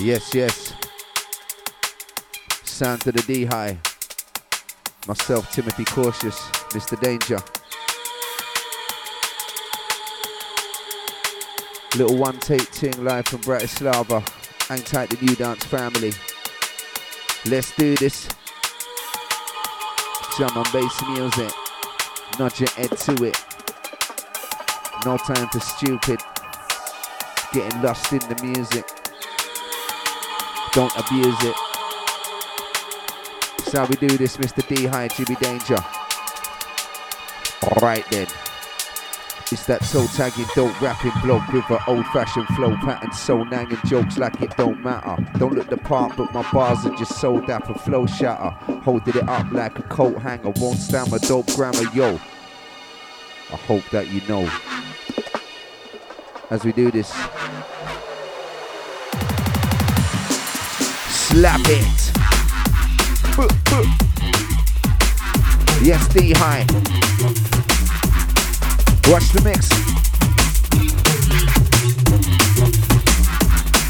Yes, 0.00 0.32
yes. 0.32 0.74
Sound 2.62 3.00
to 3.00 3.10
the 3.10 3.20
D 3.22 3.44
high. 3.44 3.76
Myself, 5.08 5.50
Timothy 5.50 5.84
Cautious, 5.84 6.38
Mr. 6.70 7.00
Danger. 7.00 7.40
Little 11.96 12.16
one 12.16 12.38
take 12.38 12.70
ting 12.70 13.02
live 13.02 13.26
from 13.26 13.40
Bratislava. 13.40 14.22
Hang 14.68 14.82
tight, 14.82 15.10
the 15.10 15.16
new 15.26 15.34
dance 15.34 15.64
family. 15.64 16.12
Let's 17.46 17.74
do 17.74 17.96
this. 17.96 18.28
Drum 20.36 20.56
and 20.56 20.72
bass 20.72 21.02
music. 21.08 21.50
Nod 22.38 22.60
your 22.60 22.70
head 22.70 22.96
to 22.96 23.24
it. 23.24 23.44
No 25.04 25.16
time 25.16 25.48
for 25.48 25.58
stupid. 25.58 26.20
Getting 27.52 27.82
lost 27.82 28.12
in 28.12 28.20
the 28.20 28.38
music. 28.44 28.97
Don't 30.72 30.94
abuse 30.96 31.44
it. 31.44 31.56
That's 33.58 33.72
how 33.72 33.86
we 33.86 33.96
do 33.96 34.16
this, 34.16 34.36
Mr. 34.36 34.66
D 34.66 34.86
High, 34.86 35.08
Jimmy 35.08 35.34
Danger. 35.36 35.76
Alright 37.62 38.08
then. 38.10 38.26
It's 39.50 39.64
that 39.66 39.82
soul 39.82 40.06
tagging, 40.08 40.44
dope 40.54 40.78
rapping 40.80 41.12
bloke 41.22 41.48
with 41.52 41.70
an 41.70 41.78
old 41.86 42.06
fashioned 42.08 42.46
flow 42.48 42.76
pattern, 42.76 43.12
soul 43.12 43.46
nagging 43.46 43.78
jokes 43.86 44.18
like 44.18 44.40
it 44.42 44.54
don't 44.56 44.84
matter. 44.84 45.16
Don't 45.38 45.54
look 45.54 45.70
the 45.70 45.78
part, 45.78 46.16
but 46.16 46.32
my 46.34 46.48
bars 46.52 46.84
are 46.84 46.94
just 46.96 47.18
sold 47.18 47.48
out 47.48 47.66
for 47.66 47.74
flow 47.74 48.06
shatter. 48.06 48.50
Holding 48.82 49.16
it 49.16 49.28
up 49.28 49.50
like 49.50 49.78
a 49.78 49.82
coat 49.84 50.18
hanger, 50.18 50.50
won't 50.56 50.78
stand 50.78 51.10
my 51.10 51.18
dope 51.18 51.46
grammar, 51.54 51.90
yo. 51.94 52.20
I 53.50 53.56
hope 53.56 53.88
that 53.90 54.08
you 54.08 54.20
know. 54.28 54.50
As 56.50 56.64
we 56.64 56.72
do 56.72 56.90
this, 56.90 57.10
slap 61.38 61.60
it. 61.66 61.98
Yes, 65.80 66.08
D 66.08 66.32
high. 66.34 66.66
Watch 69.06 69.28
the 69.30 69.40
mix. 69.44 69.68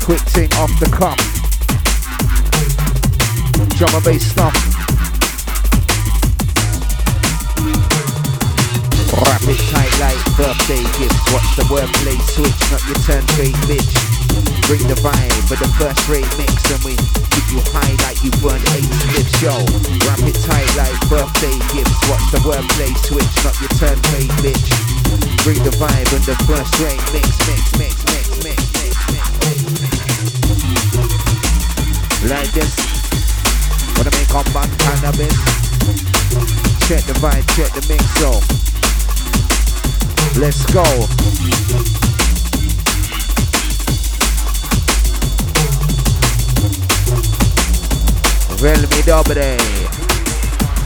Quick 0.05 0.21
thing 0.37 0.53
off 0.61 0.73
the 0.79 0.91
cup. 0.93 1.17
Drum 3.79 3.95
and 3.95 4.05
bass 4.05 4.31
stuff. 4.31 4.53
Wrap 9.25 9.43
it 9.49 9.61
tight 9.73 9.95
like 10.05 10.21
birthday 10.37 10.85
gifts. 10.99 11.33
Watch 11.33 11.57
the 11.57 11.65
wordplay 11.73 12.19
switch, 12.29 12.61
not 12.71 12.85
your 12.87 12.99
turn 13.07 13.23
fake 13.39 13.57
bitch 13.65 14.08
bring 14.69 14.85
the 14.85 14.99
vibe 15.01 15.41
for 15.49 15.57
the 15.57 15.69
first 15.81 16.09
rate 16.13 16.29
mix 16.37 16.53
and 16.69 16.83
we 16.85 16.93
keep 17.33 17.47
you 17.49 17.61
high 17.73 17.95
like 18.05 18.21
you 18.21 18.29
burn 18.45 18.61
eight 18.77 18.85
slips, 19.09 19.41
yo. 19.41 19.57
Wrap 20.05 20.21
it 20.29 20.37
tight 20.45 20.69
like 20.77 20.93
birthday 21.09 21.57
gifts, 21.73 21.97
watch 22.13 22.27
the 22.31 22.41
wordplay 22.45 22.93
switch, 23.09 23.33
not 23.45 23.57
your 23.65 23.73
turn 23.81 23.97
play, 24.13 24.29
bitch. 24.45 24.69
Bring 25.45 25.63
the 25.65 25.73
vibe 25.81 26.11
and 26.13 26.25
the 26.29 26.37
first 26.45 26.77
rate 26.85 27.01
mix, 27.17 27.33
mix, 27.49 27.63
mix, 27.81 27.97
mix, 28.13 28.29
mix, 28.45 28.61
mix, 28.77 28.93
mix. 29.13 29.39
Like 32.29 32.51
this, 32.53 32.77
wanna 33.97 34.13
make 34.13 34.35
on 34.35 34.45
my 34.53 34.67
cannabis. 34.85 35.37
Check 36.85 37.05
the 37.05 37.17
vibe, 37.21 37.47
check 37.57 37.73
the 37.73 37.81
mix, 37.89 38.05
yo. 38.21 38.41
Let's 40.39 40.65
go. 40.73 42.08
Well, 48.61 48.81
me 48.81 49.03
dobre. 49.03 49.57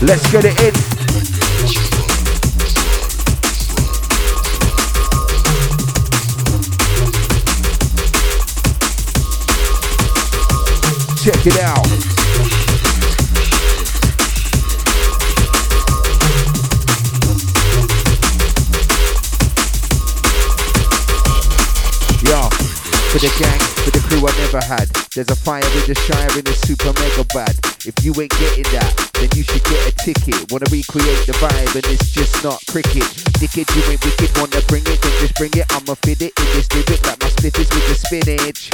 Let's 0.02 0.30
get 0.30 0.44
it 0.44 0.60
in. 0.60 0.74
Check 11.16 11.46
it 11.46 11.58
out. 11.60 11.86
Yo, 22.22 22.50
for 23.08 23.18
the 23.18 23.32
gang, 23.38 23.71
for 23.82 23.90
the 23.90 24.02
crew 24.06 24.22
I 24.22 24.32
never 24.38 24.62
had. 24.62 24.86
There's 25.14 25.30
a 25.30 25.36
fire 25.36 25.66
in 25.66 25.84
the 25.90 25.98
shire 25.98 26.32
in 26.38 26.46
the 26.46 26.54
super 26.54 26.94
mega 26.94 27.26
bad. 27.34 27.54
If 27.82 27.98
you 28.06 28.14
ain't 28.22 28.30
getting 28.38 28.68
that, 28.70 28.94
then 29.18 29.28
you 29.34 29.42
should 29.42 29.64
get 29.66 29.82
a 29.90 29.92
ticket. 29.98 30.38
Wanna 30.54 30.70
recreate 30.70 31.26
the 31.26 31.34
vibe 31.42 31.74
and 31.74 31.86
it's 31.90 32.10
just 32.14 32.42
not 32.46 32.62
cricket. 32.70 33.06
Dickhead, 33.42 33.66
you 33.74 33.82
ain't 33.90 34.02
wicked, 34.06 34.30
wanna 34.38 34.62
bring 34.70 34.86
it, 34.86 35.02
then 35.02 35.14
just 35.18 35.34
bring 35.34 35.50
it. 35.58 35.66
I'ma 35.74 35.98
fit 36.06 36.22
it 36.22 36.32
in 36.38 36.48
this 36.54 36.70
lyric 36.70 37.02
like 37.06 37.18
my 37.18 37.28
spliffers 37.34 37.70
with 37.74 37.86
the 37.90 37.96
spinach. 37.98 38.70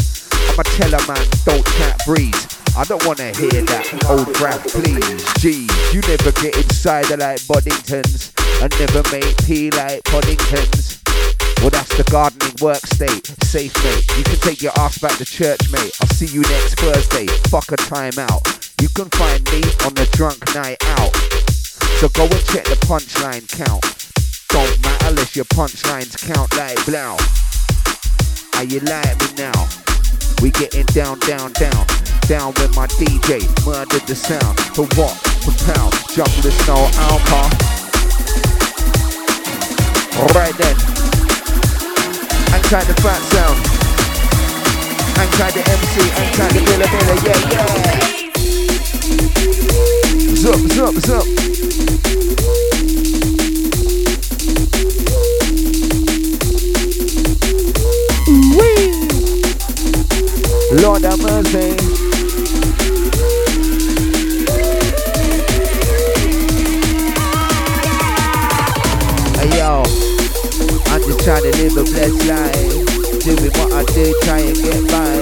I'ma 0.53 0.65
tell 0.77 0.93
a 0.93 1.01
man, 1.09 1.25
don't 1.49 1.65
chat 1.81 1.97
breeze. 2.05 2.45
I 2.77 2.85
don't 2.85 3.05
wanna 3.09 3.33
hear 3.33 3.65
that 3.65 3.89
old 4.13 4.29
rap, 4.41 4.61
please. 4.69 5.25
Geez, 5.41 5.73
you 5.95 6.05
never 6.05 6.33
get 6.37 6.53
inside 6.55 7.09
like 7.17 7.41
Boddingtons 7.49 8.37
and 8.61 8.71
never 8.79 9.03
make 9.11 9.37
tea 9.39 9.71
like 9.73 10.05
Poddingtons. 10.05 11.08
Well, 11.61 11.71
that's 11.71 11.91
the 11.97 12.05
gardening 12.11 12.55
work 12.63 12.87
state. 12.87 13.27
Safe, 13.43 13.75
mate. 13.83 14.07
You 14.17 14.25
can 14.25 14.39
take 14.39 14.63
your 14.63 14.73
ass 14.79 14.99
back 14.99 15.17
to 15.19 15.25
church, 15.25 15.59
mate. 15.73 15.91
I'll 16.01 16.15
see 16.15 16.27
you 16.27 16.43
next 16.43 16.79
Thursday. 16.79 17.27
Fuck 17.51 17.73
a 17.73 17.77
timeout. 17.77 18.43
You 18.81 18.89
can 18.91 19.11
find 19.11 19.43
me 19.51 19.67
on 19.85 19.95
the 19.95 20.07
drunk 20.13 20.39
night 20.55 20.79
out. 20.99 21.11
So 21.99 22.09
go 22.11 22.31
and 22.31 22.45
check 22.47 22.65
the 22.65 22.79
punchline 22.87 23.43
count. 23.51 23.83
Don't 24.51 24.83
matter 24.83 25.09
unless 25.09 25.35
your 25.35 25.47
punchlines 25.47 26.15
count 26.15 26.57
like 26.57 26.79
blow. 26.87 27.19
Are 28.55 28.65
you 28.65 28.79
like 28.87 29.19
me 29.19 29.43
now? 29.43 29.67
We 30.41 30.51
getting 30.53 30.87
down, 30.95 31.19
down, 31.27 31.53
down. 31.55 31.87
Down 32.31 32.55
with 32.55 32.77
my 32.77 32.87
DJ. 32.87 33.43
Murder 33.67 33.99
the 34.07 34.15
sound. 34.15 34.61
For 34.79 34.87
what? 34.95 35.15
For 35.43 35.55
pound. 35.73 35.93
Jump 36.15 36.31
the 36.39 36.53
snow 36.63 36.87
alcohol. 37.03 37.51
Alright 40.23 40.55
then. 40.57 40.88
Hang 42.51 42.63
tight 42.63 42.87
the 42.87 42.95
fat 43.03 43.21
sound. 43.33 43.59
Hang 45.17 45.31
tight 45.39 45.55
the 45.55 45.63
MC, 45.69 45.95
hang 46.17 46.33
tight 46.35 46.53
the 46.53 46.61
Miller 46.67 46.89
Miller, 46.93 47.19
yeah, 47.27 47.41
yeah. 47.53 47.69
Zup, 50.35 50.61
zup, 50.77 50.95
zup. 51.07 51.27
Lord 60.83 61.03
have 61.03 61.21
mercy. 61.21 61.98
Trying 71.29 71.45
to 71.45 71.53
live 71.61 71.77
a 71.77 71.85
blessed 71.85 72.25
life. 72.25 73.21
Doing 73.21 73.53
what 73.61 73.69
I 73.77 73.85
do, 73.93 74.17
try 74.25 74.41
and 74.41 74.57
get 74.65 74.81
by. 74.89 75.13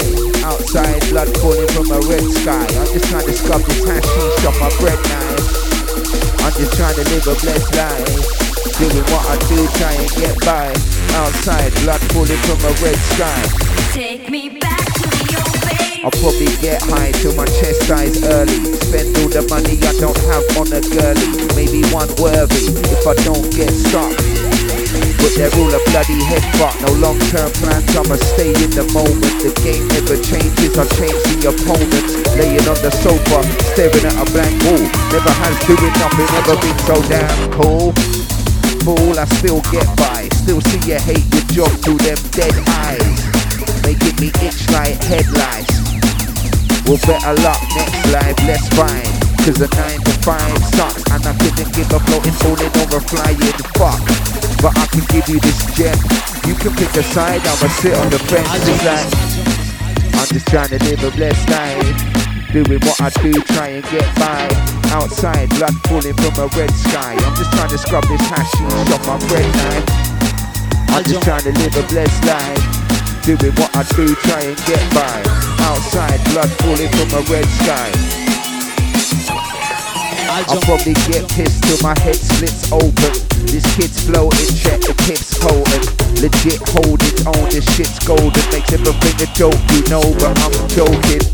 Outside, 0.46 1.02
blood 1.10 1.26
falling 1.42 1.66
from 1.74 1.90
a 1.90 1.98
red 2.06 2.22
sky. 2.30 2.62
I'm 2.78 2.86
just 2.94 3.10
trying 3.10 3.26
to 3.26 3.34
scrub 3.34 3.58
this 3.66 3.82
hashish 3.82 4.46
off 4.46 4.54
my 4.62 4.70
bread 4.78 5.02
knife. 5.10 6.46
I'm 6.46 6.54
just 6.54 6.78
trying 6.78 6.94
to 6.94 7.02
live 7.10 7.26
a 7.26 7.34
blessed 7.42 7.74
life. 7.74 8.22
Doing 8.78 9.02
what 9.10 9.24
I 9.26 9.34
do, 9.50 9.58
try 9.82 9.98
and 9.98 10.10
get 10.14 10.38
by. 10.46 10.70
Outside, 11.26 11.74
blood 11.82 11.98
falling 12.14 12.38
from 12.46 12.62
a 12.62 12.72
red 12.86 12.98
sky. 13.10 13.42
Take 13.90 14.30
me 14.30 14.62
back 14.62 14.86
to 14.86 15.10
the 15.10 15.42
old 15.42 15.58
days. 15.66 16.06
I'll 16.06 16.14
probably 16.22 16.54
get 16.62 16.86
high 16.86 17.10
till 17.18 17.34
my 17.34 17.50
chest 17.58 17.82
size 17.90 18.22
early. 18.22 18.62
Spend 18.78 19.10
all 19.18 19.26
the 19.26 19.42
money 19.50 19.74
I 19.82 19.90
don't 19.98 20.22
have 20.30 20.46
on 20.54 20.70
a 20.70 20.78
girly. 20.86 21.50
Maybe 21.58 21.82
one 21.90 22.14
worthy 22.22 22.70
if 22.94 23.02
I 23.10 23.14
don't 23.26 23.50
get 23.50 23.74
stuck. 23.74 24.35
But 25.26 25.34
they're 25.34 25.50
a 25.50 25.82
bloody 25.90 26.22
head 26.22 26.46
fuck. 26.54 26.78
No 26.86 26.94
long 27.02 27.18
term 27.34 27.50
plans, 27.58 27.90
I'ma 27.98 28.14
stay 28.14 28.54
in 28.62 28.70
the 28.78 28.86
moment. 28.94 29.34
The 29.42 29.50
game 29.58 29.82
never 29.90 30.14
changes, 30.22 30.78
I 30.78 30.86
change 30.94 31.18
the 31.34 31.50
opponents. 31.50 32.14
Laying 32.38 32.62
on 32.70 32.78
the 32.78 32.94
sofa, 32.94 33.42
staring 33.74 34.06
at 34.06 34.14
a 34.22 34.26
blank 34.30 34.54
wall. 34.62 34.86
Never 35.10 35.34
has 35.42 35.58
doing 35.66 35.90
nothing, 35.98 36.30
never 36.30 36.54
been 36.62 36.78
so 36.86 36.94
damn 37.10 37.26
cool. 37.58 37.90
Fool, 38.86 39.18
I 39.18 39.26
still 39.42 39.66
get 39.74 39.90
by. 39.98 40.30
Still 40.46 40.62
see 40.70 40.94
you 40.94 41.02
hate 41.02 41.26
your 41.34 41.66
job 41.66 41.74
through 41.82 41.98
them 42.06 42.22
dead 42.30 42.54
eyes. 42.86 43.18
Making 43.82 44.14
me 44.22 44.30
itch 44.46 44.70
like 44.70 44.94
headlights. 45.10 45.74
Well, 46.86 47.02
better 47.02 47.34
luck 47.42 47.58
next 47.74 47.98
life, 48.14 48.38
let's 48.46 48.70
find. 48.78 49.10
Cause 49.42 49.58
a 49.58 49.66
9 49.66 50.06
to 50.06 50.12
5 50.22 50.38
sucks, 50.70 51.02
and 51.10 51.26
I 51.26 51.34
couldn't 51.34 51.74
give 51.74 51.90
a 51.90 51.98
floating, 51.98 52.36
falling 52.38 52.70
over, 52.78 53.02
flying, 53.02 53.58
fuck. 53.74 54.35
But 54.62 54.72
I 54.76 54.86
can 54.86 55.04
give 55.12 55.28
you 55.28 55.38
this 55.40 55.60
gem. 55.76 55.96
You 56.46 56.54
can 56.54 56.72
pick 56.74 56.94
a 56.96 57.02
side, 57.02 57.40
I'ma 57.44 57.68
sit 57.80 57.94
on 57.94 58.08
the 58.10 58.18
fence. 58.18 58.48
It's 58.66 58.84
like, 58.84 59.08
I'm 60.16 60.28
just 60.28 60.46
trying 60.48 60.70
to 60.70 60.78
live 60.84 61.04
a 61.04 61.10
blessed 61.10 61.48
life. 61.50 62.16
Doing 62.52 62.80
what 62.80 63.00
I 63.00 63.10
do, 63.20 63.32
try 63.52 63.68
and 63.78 63.84
get 63.90 64.08
by. 64.16 64.48
Outside, 64.96 65.50
blood 65.50 65.74
falling 65.86 66.14
from 66.14 66.34
a 66.40 66.46
red 66.56 66.70
sky. 66.70 67.12
I'm 67.12 67.34
just 67.36 67.52
trying 67.52 67.70
to 67.70 67.78
scrub 67.78 68.04
this 68.08 68.22
hashish 68.32 68.60
off 68.94 69.06
my 69.06 69.18
bread 69.28 69.48
knife. 69.56 69.84
I'm 70.96 71.04
just 71.04 71.22
trying 71.22 71.42
to 71.44 71.52
live 71.52 71.76
a 71.76 71.84
blessed 71.88 72.24
life. 72.24 72.64
Doing 73.26 73.52
what 73.60 73.76
I 73.76 73.82
do, 73.94 74.14
try 74.24 74.40
and 74.40 74.56
get 74.64 74.82
by. 74.94 75.22
Outside, 75.68 76.22
blood 76.32 76.50
falling 76.62 76.88
from 76.96 77.18
a 77.18 77.22
red 77.30 77.44
sky. 77.60 78.25
I'll 80.36 80.60
probably 80.60 80.92
get 81.08 81.26
pissed 81.30 81.64
till 81.64 81.78
my 81.82 81.98
head 82.00 82.14
splits 82.14 82.70
open. 82.70 83.12
This 83.48 83.64
kid's 83.74 84.04
floating, 84.04 84.52
check 84.52 84.80
the 84.80 84.92
tips 85.08 85.38
potent. 85.40 85.88
Legit 86.20 86.60
hold 86.76 87.00
its 87.00 87.24
own, 87.24 87.48
this 87.48 87.64
shit's 87.74 87.98
golden. 88.06 88.44
Makes 88.52 88.72
everything 88.74 89.16
a 89.16 89.32
joke, 89.32 89.56
you 89.72 89.80
know, 89.88 90.04
but 90.20 90.36
I'm 90.44 90.52
joking. 90.68 91.24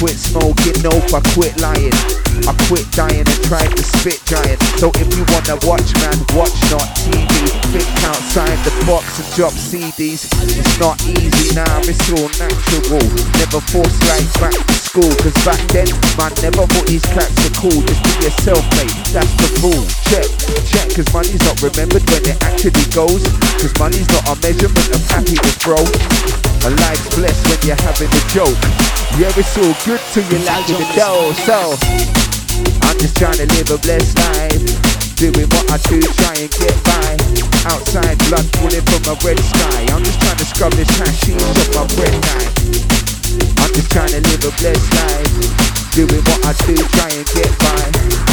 Quit 0.00 0.16
smoking, 0.16 0.80
nope, 0.82 1.04
I 1.12 1.20
quit 1.34 1.60
lying. 1.60 2.25
I 2.44 2.52
quit 2.68 2.84
dying 2.92 3.24
and 3.24 3.40
tried 3.48 3.72
to 3.72 3.82
spit 3.82 4.20
giant. 4.28 4.60
So 4.76 4.92
if 5.00 5.08
you 5.16 5.24
wanna 5.32 5.56
watch, 5.64 5.88
man, 6.04 6.18
watch 6.36 6.52
not 6.68 6.84
TV. 7.00 7.48
Think 7.72 7.88
outside 8.04 8.58
the 8.68 8.72
box 8.84 9.16
and 9.16 9.28
drop 9.32 9.56
CDs. 9.56 10.28
It's 10.44 10.76
not 10.76 11.00
easy 11.08 11.56
now, 11.56 11.80
it's 11.88 12.04
all 12.12 12.28
natural. 12.36 13.06
Never 13.40 13.60
force 13.72 13.96
life 14.12 14.28
back 14.36 14.52
to 14.52 14.74
school, 14.76 15.12
cause 15.24 15.36
back 15.44 15.60
then, 15.72 15.88
man 16.20 16.32
never 16.44 16.68
thought 16.68 16.86
these 16.86 17.04
cracks 17.14 17.36
were 17.40 17.56
cool. 17.56 17.80
Just 17.88 18.02
be 18.04 18.12
yourself, 18.28 18.62
mate, 18.76 18.92
that's 19.16 19.32
the 19.40 19.48
rule. 19.64 19.86
Check, 20.12 20.28
check, 20.68 20.88
cause 20.92 21.08
money's 21.12 21.42
not 21.42 21.56
remembered 21.62 22.04
when 22.10 22.22
it 22.28 22.38
actually 22.44 22.84
goes. 22.92 23.24
Cause 23.62 23.72
money's 23.78 24.08
not 24.12 24.28
a 24.28 24.34
measurement 24.44 24.88
of 24.92 25.00
happiness, 25.08 25.56
bro. 25.64 26.55
A 26.66 26.70
life's 26.82 27.14
blessed 27.14 27.46
when 27.46 27.62
you're 27.62 27.78
having 27.86 28.10
a 28.10 28.22
joke. 28.34 28.58
Yeah, 29.14 29.30
it's 29.38 29.54
all 29.54 29.70
good 29.86 30.02
till 30.10 30.26
you're 30.26 30.42
lacking 30.42 30.74
the 30.74 30.88
dough. 30.98 31.30
So, 31.46 31.78
I'm 32.82 32.98
just 32.98 33.14
trying 33.14 33.38
to 33.38 33.46
live 33.54 33.70
a 33.70 33.78
blessed 33.78 34.18
life. 34.18 34.66
Doing 35.14 35.46
what 35.46 35.62
I 35.70 35.78
do, 35.86 36.02
try 36.18 36.34
and 36.34 36.50
get 36.50 36.74
by. 36.82 37.22
Outside, 37.70 38.18
blood 38.26 38.42
falling 38.58 38.82
from 38.82 38.98
a 39.06 39.14
red 39.22 39.38
sky. 39.38 39.86
I'm 39.94 40.02
just 40.02 40.18
trying 40.18 40.42
to 40.42 40.46
scrub 40.50 40.74
this 40.74 40.90
hashish 40.98 41.38
off 41.38 41.54
my 41.70 41.86
bread 41.94 42.18
knife. 42.18 42.50
I'm 43.62 43.70
just 43.70 43.94
trying 43.94 44.10
to 44.10 44.18
live 44.26 44.42
a 44.42 44.50
blessed 44.58 44.90
life. 44.90 45.30
Doing 45.94 46.18
what 46.18 46.50
I 46.50 46.52
do, 46.66 46.74
try 46.98 47.14
and 47.14 47.30
get 47.30 47.54
by. 47.62 47.78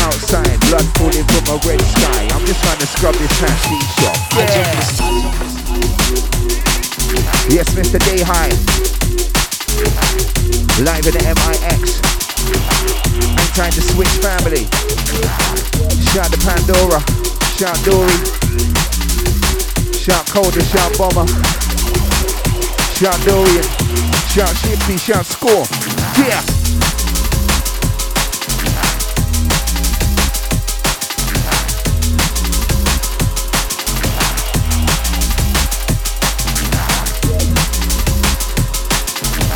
Outside, 0.09 0.57
blood 0.73 0.89
falling 0.97 1.21
from 1.29 1.53
a 1.53 1.61
red 1.69 1.85
sky. 1.85 2.33
I'm 2.33 2.41
just 2.49 2.65
trying 2.65 2.81
to 2.81 2.89
scrub 2.97 3.13
this 3.13 3.29
hashish 3.37 4.09
off. 4.09 4.17
Yeah. 4.41 5.53
Yes, 7.49 7.69
Mr. 7.75 7.99
Day 7.99 8.23
High. 8.25 8.49
Live 10.81 11.05
in 11.05 11.13
the 11.13 11.21
MIX. 11.21 12.01
I'm 13.37 13.53
trying 13.53 13.71
to 13.73 13.81
switch 13.81 14.09
family. 14.23 14.65
Shout 16.09 16.31
to 16.31 16.39
Pandora. 16.41 16.99
Shout 17.57 17.77
Dory. 17.85 18.17
Shout 19.93 20.25
Coda. 20.27 20.63
Shout 20.63 20.97
Bomber. 20.97 21.27
Shout 22.97 23.19
Dorian. 23.25 23.63
Shout 24.29 24.55
Shifty. 24.57 24.97
Shout 24.97 25.25
Score. 25.25 25.65
Yeah. 26.17 26.62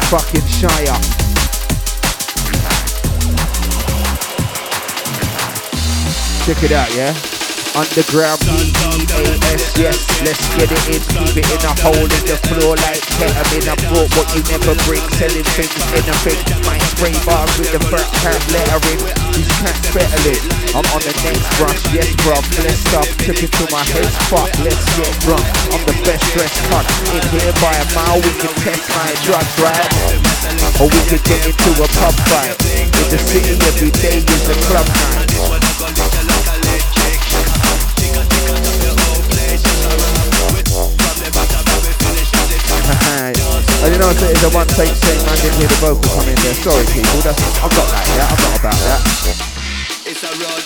Fucking 0.10 0.48
Shire. 0.48 0.98
Check 6.46 6.64
it 6.64 6.72
out, 6.72 6.96
yeah? 6.96 7.37
Underground 7.78 8.42
B-E-A-S, 8.42 9.78
yes, 9.78 10.02
let's 10.26 10.42
get 10.58 10.66
it 10.66 10.86
in, 10.90 11.02
keep 11.14 11.38
it 11.38 11.46
in 11.46 11.62
a 11.62 11.74
hole 11.78 12.10
in 12.10 12.24
the 12.26 12.34
floor 12.50 12.74
like 12.74 13.06
ketamine. 13.22 13.70
I 13.70 13.78
brought 13.86 14.10
what 14.18 14.26
you 14.34 14.42
never 14.50 14.74
bring, 14.90 15.06
selling 15.14 15.46
things, 15.54 15.78
anything. 15.94 16.42
My 16.66 16.74
spray 16.90 17.14
bars 17.22 17.54
with 17.62 17.70
the 17.70 17.78
fat 17.86 18.10
cat 18.18 18.42
lettering, 18.50 18.98
these 19.30 19.46
cats 19.62 19.94
bettling. 19.94 20.42
I'm 20.74 20.90
on 20.90 21.06
the 21.06 21.14
next 21.22 21.46
brush, 21.62 21.78
yes, 21.94 22.10
bruv, 22.26 22.42
blessed 22.58 22.98
up, 22.98 23.06
tripping 23.22 23.54
till 23.54 23.70
my 23.70 23.86
head's 23.94 24.18
fucked, 24.26 24.58
let's 24.66 24.82
get 24.98 25.14
drunk. 25.22 25.46
I'm 25.70 25.86
the 25.86 25.94
best 26.02 26.26
dressed 26.34 26.58
cut, 26.74 26.82
in 27.14 27.22
here 27.30 27.54
by 27.62 27.78
a 27.78 27.86
mile, 27.94 28.18
we 28.26 28.34
can 28.42 28.58
test 28.66 28.90
my 28.90 29.14
drugs, 29.22 29.54
right? 29.62 29.86
Or 30.82 30.90
we 30.90 31.02
could 31.14 31.22
get 31.30 31.46
into 31.46 31.70
a 31.78 31.86
pub 31.94 32.18
fight. 32.26 32.58
In 32.74 33.06
the 33.14 33.22
city 33.22 33.54
every 33.70 33.94
day 34.02 34.26
is 34.26 34.46
a 34.50 34.58
club 34.66 34.90
night. 34.90 36.27
I 43.88 43.90
didn't 43.90 44.04
know 44.04 44.12
if 44.12 44.20
it 44.20 44.36
is 44.36 44.44
a 44.44 44.52
one 44.52 44.68
take 44.76 44.92
thing, 45.00 45.16
I 45.16 45.36
didn't 45.40 45.64
hear 45.64 45.72
the 45.72 45.80
vocal 45.80 46.04
come 46.12 46.28
in 46.28 46.36
there. 46.44 46.60
Sorry 46.60 46.84
people, 46.92 47.24
that's 47.24 47.40
I've 47.64 47.72
got 47.72 47.88
that, 47.88 48.04
yeah, 48.20 48.28
I'm 48.28 48.36
not 48.44 48.60
about 48.60 48.76
that. 48.84 49.00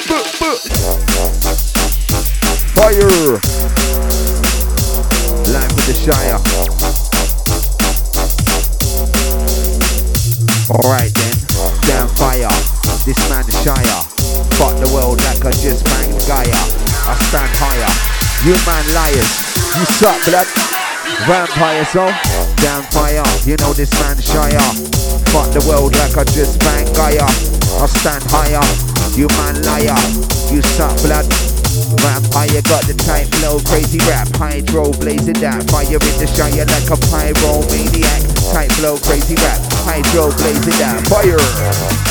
Boop, 0.09 0.25
boop. 0.41 0.57
Fire! 2.73 3.38
Live 5.53 5.69
with 5.69 5.85
the 5.85 5.94
Shire. 6.01 6.41
Alright 10.73 11.13
then, 11.13 11.38
damn 11.85 12.09
fire. 12.18 12.50
This 13.06 13.21
man 13.29 13.45
the 13.45 13.53
Shire. 13.62 14.01
Fuck 14.57 14.81
the 14.81 14.89
world 14.97 15.21
like 15.29 15.45
I 15.45 15.53
just 15.62 15.85
banged 15.85 16.18
Gaia. 16.25 16.57
I 17.06 17.13
stand 17.29 17.53
higher. 17.53 17.94
You 18.50 18.57
man 18.65 18.81
liars. 18.97 19.29
You 19.77 19.85
suck 20.01 20.18
blood. 20.25 20.50
Vampire 21.27 21.85
so 21.85 22.09
damn 22.61 22.83
fire. 22.93 23.25
You 23.43 23.57
know 23.57 23.73
this 23.73 23.91
man 23.99 24.17
Shire. 24.21 24.61
Fuck 25.33 25.51
the 25.51 25.65
world 25.67 25.97
like 25.97 26.15
I 26.15 26.23
just 26.23 26.61
banged 26.61 26.93
Gaia. 26.95 27.25
I 27.25 27.85
stand 27.89 28.23
higher. 28.29 28.61
You 29.17 29.27
man 29.41 29.61
liar. 29.65 29.97
You 30.53 30.61
suck 30.61 30.95
blood. 31.01 31.25
Vampire 31.99 32.61
got 32.69 32.85
the 32.85 32.95
tight 33.05 33.27
flow, 33.35 33.59
crazy 33.59 33.99
rap, 34.07 34.27
hydro 34.35 34.91
blazing 34.99 35.39
that 35.39 35.69
fire 35.71 35.87
in 35.87 36.15
the 36.19 36.27
shire 36.27 36.65
like 36.68 36.89
a 36.91 36.97
pyromaniac. 37.09 38.53
Tight 38.53 38.71
flow, 38.73 38.97
crazy 38.97 39.35
rap, 39.35 39.59
hydro 39.83 40.31
blazing 40.37 40.77
that 40.80 41.01
fire. 41.07 42.10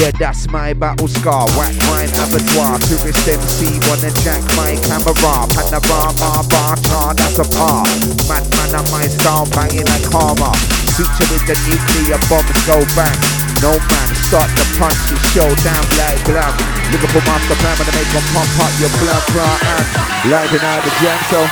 Yeah, 0.00 0.16
that's 0.16 0.48
my 0.48 0.72
battle 0.72 1.12
scar. 1.12 1.44
Whack 1.60 1.76
mine 1.84 2.08
abattoir. 2.16 2.80
Tourist 2.88 3.20
MC 3.20 3.76
wanna 3.84 4.08
jack 4.24 4.40
my 4.56 4.72
camera. 4.80 5.12
Panorama 5.52 6.40
bar 6.48 6.72
char, 6.88 7.12
that's 7.12 7.36
a 7.36 7.44
par. 7.52 7.84
Man, 8.24 8.40
man, 8.48 8.80
on 8.80 8.86
my 8.88 9.04
style 9.04 9.44
banging 9.52 9.84
like 9.84 10.08
karma. 10.08 10.56
Suture 10.96 11.28
with 11.28 11.44
the 11.44 11.52
nuclear 11.68 12.16
bombs 12.32 12.48
go 12.64 12.80
bang. 12.96 13.12
No 13.60 13.76
man, 13.76 14.08
start 14.24 14.48
the 14.56 14.64
punch, 14.80 14.96
it's 15.12 15.20
showdown 15.36 15.84
like 16.00 16.24
glam. 16.24 16.48
Liverpool 16.96 17.20
master 17.28 17.60
plan 17.60 17.76
when 17.76 17.84
I 17.84 18.00
make 18.00 18.08
them 18.08 18.24
pump 18.32 18.56
up 18.56 18.72
your 18.80 18.92
blood, 19.04 19.24
blood, 19.36 19.60
and 19.68 20.32
lighting 20.32 20.64
out 20.64 20.80
the 20.80 20.92
jam. 21.04 21.20
So, 21.28 21.44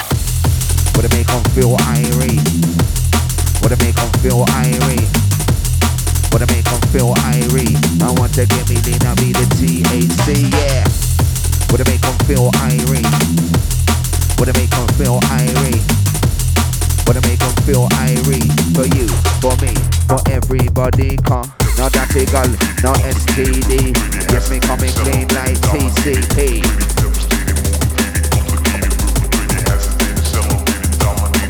to 1.05 1.09
make 1.13 1.29
them 1.29 1.45
feel 1.53 1.77
irate. 1.85 2.41
To 3.61 3.77
make 3.85 3.93
them 3.93 4.09
feel 4.25 4.49
irate. 4.49 5.18
To 6.31 6.47
make 6.55 6.65
them 6.71 6.81
feel 6.93 7.15
irate. 7.35 7.75
I 8.01 8.15
want 8.15 8.33
to 8.35 8.47
get 8.47 8.69
me 8.71 8.77
lean, 8.87 9.03
I 9.03 9.15
be 9.19 9.33
the 9.33 9.43
THC, 9.59 10.47
yeah. 10.55 10.85
To 11.67 11.83
make 11.85 12.01
them 12.01 12.15
feel. 12.31 12.45
What 14.39 14.47
to 14.47 14.53
make 14.55 14.71
them 14.71 14.87
feel. 14.95 15.19
What 17.05 17.15
to 17.17 17.23
make 17.27 17.41
them 17.41 17.55
feel 17.67 17.89
irate. 17.99 18.55
For 18.71 18.87
you, 18.87 19.09
for 19.43 19.57
me, 19.59 19.75
for 20.07 20.21
everybody, 20.31 21.17
come. 21.17 21.51
Not 21.77 21.91
that 21.99 22.15
girl, 22.15 22.47
no 22.87 22.93
STD. 23.03 23.99
Yes, 24.31 24.49
me 24.49 24.61
coming 24.61 24.93
clean 25.03 25.27
like 25.35 25.59
TCP. 25.75 26.63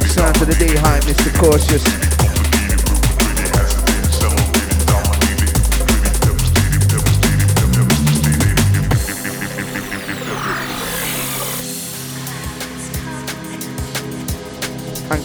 Sound 0.09 0.35
to 0.37 0.45
the 0.47 0.55
D 0.59 0.77
high, 0.77 1.01
Mr. 1.01 1.31
Cautious. 1.39 2.28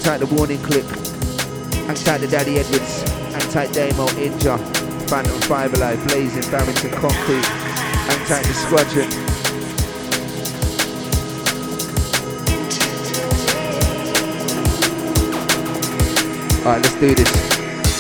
Tight 0.04 0.20
the 0.20 0.28
warning 0.36 0.62
clip. 0.62 0.86
Tight 2.04 2.20
the 2.20 2.28
Daddy 2.28 2.60
Edwards. 2.60 3.04
Tight 3.54 3.72
Damo 3.72 4.06
Inja. 4.20 4.60
Phantom 5.08 5.40
Five 5.48 5.74
Alive, 5.76 5.98
Blazing, 6.08 6.44
Barrington 6.52 6.92
Concrete. 6.92 7.46
Tight 8.28 8.44
the 8.44 8.54
Squadron. 8.54 9.08
Alright, 16.68 16.84
let's 16.84 17.00
do 17.00 17.16
this. 17.16 17.32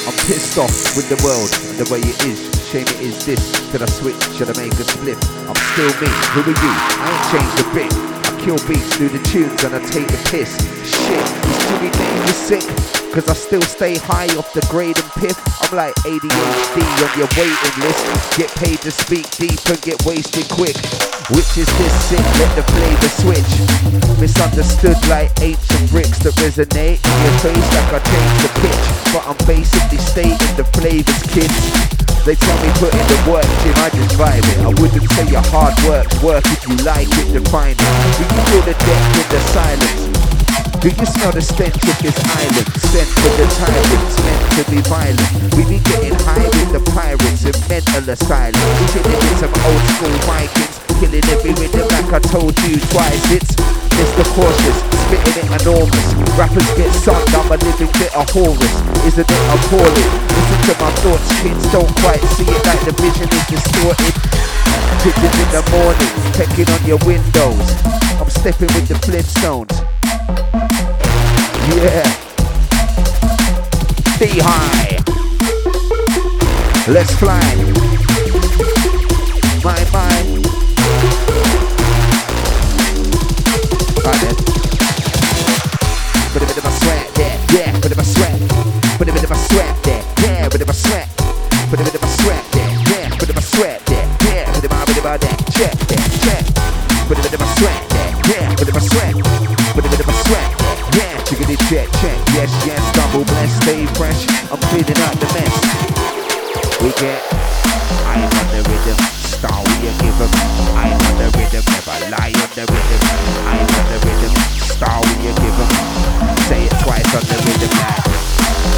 I'm 0.05 0.13
pissed 0.27 0.57
off 0.57 0.97
with 0.97 1.07
the 1.07 1.15
world 1.23 1.51
and 1.71 1.79
the 1.79 1.87
way 1.87 1.99
it 2.03 2.19
is. 2.27 2.51
Shame 2.67 2.83
it 2.83 2.99
is 2.99 3.25
this. 3.25 3.71
Did 3.71 3.81
I 3.81 3.85
switch? 3.85 4.19
Should 4.35 4.51
I 4.51 4.59
make 4.59 4.73
a 4.73 4.83
split? 4.83 5.15
I'm 5.47 5.55
still 5.71 5.87
me. 6.03 6.11
Who 6.35 6.41
are 6.43 6.51
you? 6.51 6.73
I 6.99 7.07
ain't 7.15 7.25
changed 7.31 7.59
a 7.63 7.67
bit. 7.71 7.91
I 8.27 8.31
kill 8.43 8.59
beats 8.67 8.97
do 8.97 9.07
the 9.07 9.23
tunes 9.23 9.63
and 9.63 9.73
I 9.73 9.79
take 9.87 10.07
the 10.07 10.19
piss. 10.29 10.72
Shit, 11.03 11.19
is 11.19 11.57
Jimmy 11.67 11.89
Davis 11.91 12.37
sick? 12.37 12.93
Cause 13.13 13.29
I 13.29 13.37
still 13.37 13.61
stay 13.61 13.97
high 14.01 14.25
off 14.41 14.53
the 14.57 14.65
grade 14.73 14.97
and 14.97 15.11
piff. 15.21 15.37
I'm 15.61 15.77
like 15.77 15.93
ADHD 16.01 16.81
on 16.81 17.11
your 17.13 17.29
waiting 17.37 17.77
list. 17.85 18.01
Get 18.33 18.49
paid 18.57 18.81
to 18.81 18.89
speak 18.89 19.29
deep 19.37 19.61
and 19.69 19.77
get 19.85 20.01
wasted 20.01 20.49
quick. 20.49 20.73
Which 21.29 21.53
is 21.61 21.69
this 21.77 21.93
sick? 22.09 22.25
Let 22.41 22.51
the 22.57 22.65
flavor 22.73 23.11
switch. 23.21 23.51
Misunderstood 24.17 24.97
like 25.13 25.29
and 25.37 25.85
bricks 25.93 26.25
that 26.25 26.33
resonate 26.41 26.97
in 26.97 27.15
your 27.21 27.35
face 27.45 27.67
like 27.77 27.91
I 27.95 28.01
changed 28.01 28.39
the 28.41 28.51
pitch. 28.65 28.85
But 29.13 29.23
I'm 29.29 29.39
basically 29.45 30.01
stating 30.01 30.55
the 30.57 30.65
flavors, 30.73 31.21
kids. 31.29 31.53
They 32.25 32.33
tell 32.33 32.57
me 32.65 32.71
put 32.79 32.95
in 32.95 33.05
the 33.13 33.19
work, 33.29 33.45
Jim, 33.61 33.75
I 33.77 33.93
just 33.93 34.15
vibe 34.17 34.41
it. 34.41 34.59
I 34.63 34.71
wouldn't 34.81 35.05
say 35.11 35.27
your 35.29 35.45
hard 35.51 35.75
work's 35.85 36.17
work 36.23 36.45
if 36.49 36.65
you 36.65 36.75
like 36.81 37.11
it, 37.11 37.29
define 37.29 37.75
it. 37.77 37.93
Do 38.17 38.23
you 38.25 38.41
feel 38.49 38.63
the 38.63 38.73
depth 38.73 39.21
in 39.21 39.27
the 39.29 39.39
silence? 39.53 40.22
Do 40.83 40.91
you 40.91 41.07
smell 41.07 41.31
the 41.31 41.39
stench 41.39 41.79
of 41.79 41.95
this 42.03 42.19
island? 42.43 42.67
Sent 42.91 43.07
for 43.23 43.31
the 43.39 43.47
tyrants, 43.55 44.19
meant 44.19 44.43
to 44.59 44.63
be 44.67 44.83
violent. 44.83 45.31
We 45.55 45.63
be 45.63 45.79
getting 45.79 46.11
high 46.27 46.43
with 46.43 46.75
the 46.75 46.83
pirates 46.91 47.47
in 47.47 47.55
mental 47.71 48.03
asylum. 48.03 48.59
Chilling 48.91 49.15
with 49.15 49.39
some 49.39 49.55
old 49.63 49.83
school 49.95 50.11
Vikings, 50.27 50.83
killing 50.99 51.23
every 51.31 51.55
rhythm 51.55 51.87
back. 51.87 52.11
I 52.11 52.19
told 52.19 52.51
you 52.67 52.75
twice. 52.91 53.23
It's 53.31 53.55
Mr. 53.95 54.27
Cautious, 54.35 54.75
spitting 55.07 55.47
it 55.47 55.63
enormous. 55.63 56.07
Rappers 56.35 56.67
get 56.75 56.91
sucked, 56.99 57.31
I'm 57.31 57.47
a 57.47 57.55
living 57.63 57.87
bit 57.95 58.11
of 58.11 58.27
Horus. 58.35 58.75
Isn't 59.07 59.23
it 59.23 59.43
appalling? 59.55 60.11
Listen 60.35 60.59
to 60.67 60.73
my 60.83 60.91
thoughts, 60.99 61.31
kids 61.39 61.63
don't 61.71 61.95
quite 62.03 62.19
see 62.35 62.43
it 62.43 62.59
like 62.67 62.83
the 62.83 62.91
vision 62.99 63.31
is 63.31 63.45
distorted. 63.47 64.15
Pigeons 64.99 65.31
in 65.31 65.49
the 65.55 65.63
morning, 65.71 66.11
pecking 66.35 66.67
on 66.67 66.83
your 66.83 66.99
windows. 67.07 67.71
I'm 68.19 68.27
stepping 68.27 68.67
with 68.75 68.91
the 68.91 68.99
Flintstones. 68.99 69.92
Yeah. 71.83 72.07
Be 74.19 74.39
high. 74.39 74.99
Let's 76.87 77.13
fly. 77.15 77.39
My, 79.63 79.75
my. 79.91 80.15
Right 84.03 84.21
then. 84.21 84.35
Put 86.31 86.41
a 86.41 86.45
bit 86.45 86.57
of 86.57 86.63
my 86.63 86.71
sweat 86.71 87.15
there. 87.15 87.37
Yeah, 87.51 87.71
put 87.73 87.85
a 87.85 87.89
bit 87.89 87.91
of 87.91 87.97
my 87.97 88.03
sweat. 88.03 88.39
Put 88.97 89.09
a 89.09 89.11
bit 89.11 89.23
of 89.23 89.29
my 89.29 89.35
sweat 89.35 89.83
there. 89.83 90.03
Yeah, 90.21 90.47
put 90.47 90.55
a 90.55 90.59
bit 90.59 90.61
of 90.61 90.67
my 90.67 90.73
sweat. 90.73 91.07
Put 91.69 91.79
a 91.79 91.83
bit 91.83 91.95
of 91.95 92.01
my 92.01 92.07
sweat 92.07 92.45
there. 92.53 92.69
Yeah, 92.87 93.09
put 93.09 93.23
a 93.23 93.25
bit 93.25 93.29
of 93.29 93.35
my 93.35 93.41
sweat 93.41 93.85
there. 93.87 94.07
Yeah, 94.23 94.45
put 94.45 94.57
a 94.57 94.61
bit 94.61 94.71
of 94.71 94.77
my, 94.77 94.85
bit 94.85 94.97
of 94.97 95.03
my 95.03 95.17
there. 95.17 95.37
Check 95.51 96.22
stay 103.63 103.85
fresh. 103.95 104.27
I'm 104.51 104.59
cleaning 104.67 104.99
out 105.07 105.15
the 105.23 105.29
mess. 105.31 105.55
We 106.83 106.91
get 106.99 107.23
I 108.11 108.19
am 108.19 108.27
on 108.27 108.47
the 108.51 108.61
rhythm, 108.67 108.99
star 109.23 109.59
we 109.63 109.87
a 109.87 109.93
give 110.03 110.19
'em. 110.19 110.31
I 110.75 110.91
am 110.91 110.99
on 111.07 111.15
the 111.21 111.27
rhythm, 111.37 111.63
never 111.71 111.97
lie 112.11 112.35
on 112.43 112.51
the 112.59 112.63
rhythm. 112.67 113.01
I 113.47 113.55
am 113.63 113.71
on 113.79 113.85
the 113.91 113.99
rhythm, 114.03 114.33
star 114.59 114.99
we 115.07 115.13
a 115.29 115.33
give 115.39 115.59
'em. 115.63 115.71
Say 116.47 116.61
it 116.67 116.75
twice 116.83 117.11
on 117.15 117.23
the 117.31 117.37
rhythm. 117.47 117.71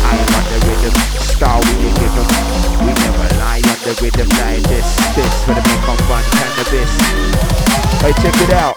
I 0.05 0.15
am 0.21 0.31
on 0.37 0.45
the 0.53 0.59
rhythm, 0.67 0.93
star 1.33 1.57
we 1.65 1.73
a 1.89 1.91
give 1.99 2.17
'em. 2.21 2.29
We 2.85 2.91
never 2.93 3.27
lie 3.41 3.65
on 3.73 3.79
the 3.87 3.93
rhythm 4.01 4.29
like 4.37 4.63
this, 4.69 4.89
this 5.17 5.33
for 5.45 5.55
the 5.57 5.63
make 5.65 5.89
on 5.89 5.97
fun 6.09 6.23
cannabis. 6.37 6.93
Hey, 8.03 8.13
check 8.21 8.37
it 8.45 8.53
out. 8.53 8.75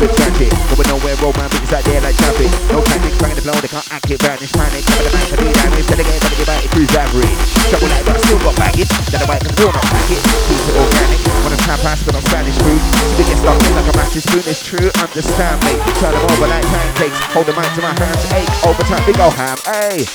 Ultimate 0.00 0.16
traffic, 0.16 0.48
going 0.72 0.88
nowhere, 0.88 1.16
roll 1.20 1.36
man, 1.36 1.52
bitches 1.52 1.76
out 1.76 1.84
there 1.84 2.00
like 2.00 2.16
traffic. 2.16 2.48
No 2.72 2.80
panic, 2.80 3.12
banging 3.20 3.36
the 3.36 3.44
flow, 3.44 3.52
they 3.60 3.68
can't 3.68 3.84
act 3.92 4.08
it, 4.08 4.16
vanish, 4.24 4.48
panic. 4.48 4.80
Cover 4.88 5.04
the 5.04 5.12
bank, 5.12 5.28
I 5.28 5.68
do 5.76 5.84
to 5.84 5.92
the 5.92 6.04
game, 6.08 6.20
gotta 6.24 6.36
get 6.40 6.48
back, 6.48 6.64
it 6.64 6.70
cruise 6.72 6.94
average. 6.96 7.36
Trouble 7.68 7.92
like, 7.92 8.04
but 8.08 8.16
I 8.16 8.20
still 8.24 8.40
got 8.40 8.56
baggage. 8.56 8.88
That 9.12 9.20
I 9.20 9.26
bite 9.28 9.44
can 9.44 9.52
still 9.52 9.68
not 9.68 9.84
pack 9.84 10.08
it. 10.08 10.20
Keep 10.24 10.56
it 10.56 10.76
organic, 10.80 11.20
when 11.44 11.52
I'm 11.52 11.60
tap 11.68 11.84
but 11.84 12.16
I'm 12.16 12.24
Spanish 12.24 12.56
food. 12.64 12.80
So 12.80 13.22
get 13.28 13.36
stuck 13.44 13.60
in 13.60 13.72
like 13.76 13.88
a 13.92 13.96
massive 14.00 14.24
spoon, 14.24 14.44
it's 14.48 14.64
true, 14.64 14.88
understand, 15.04 15.60
mate. 15.68 15.84
Turn 16.00 16.16
them 16.16 16.24
over 16.32 16.48
like 16.48 16.64
pancakes, 16.64 17.20
hold 17.36 17.44
the 17.44 17.52
mic 17.52 17.68
to 17.76 17.84
my 17.84 17.92
hands, 18.00 18.24
ache, 18.32 18.48
overtime, 18.64 19.04
big 19.04 19.20
ol' 19.20 19.36
ham, 19.36 19.60
ayy. 19.68 20.08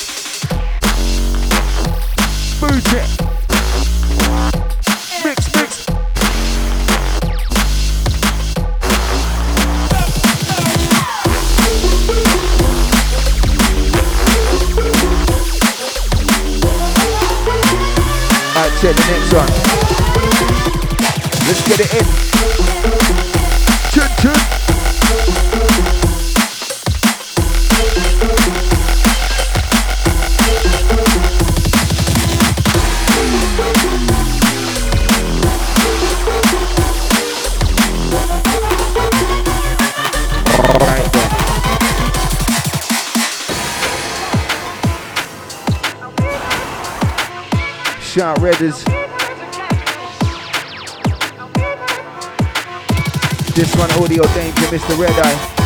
Boot 2.58 2.90
it. 2.90 3.35
The 18.82 18.94
next 19.08 19.34
one. 19.34 19.48
Let's 21.48 21.62
get 21.68 21.80
it 21.80 22.50
in. 22.50 22.55
Shout 48.16 48.38
Redders. 48.38 48.82
This 53.54 53.76
one 53.76 53.92
audio 54.02 54.24
danger, 54.34 54.68
Mr. 54.68 54.98
Red 54.98 55.12
Eye. 55.12 55.65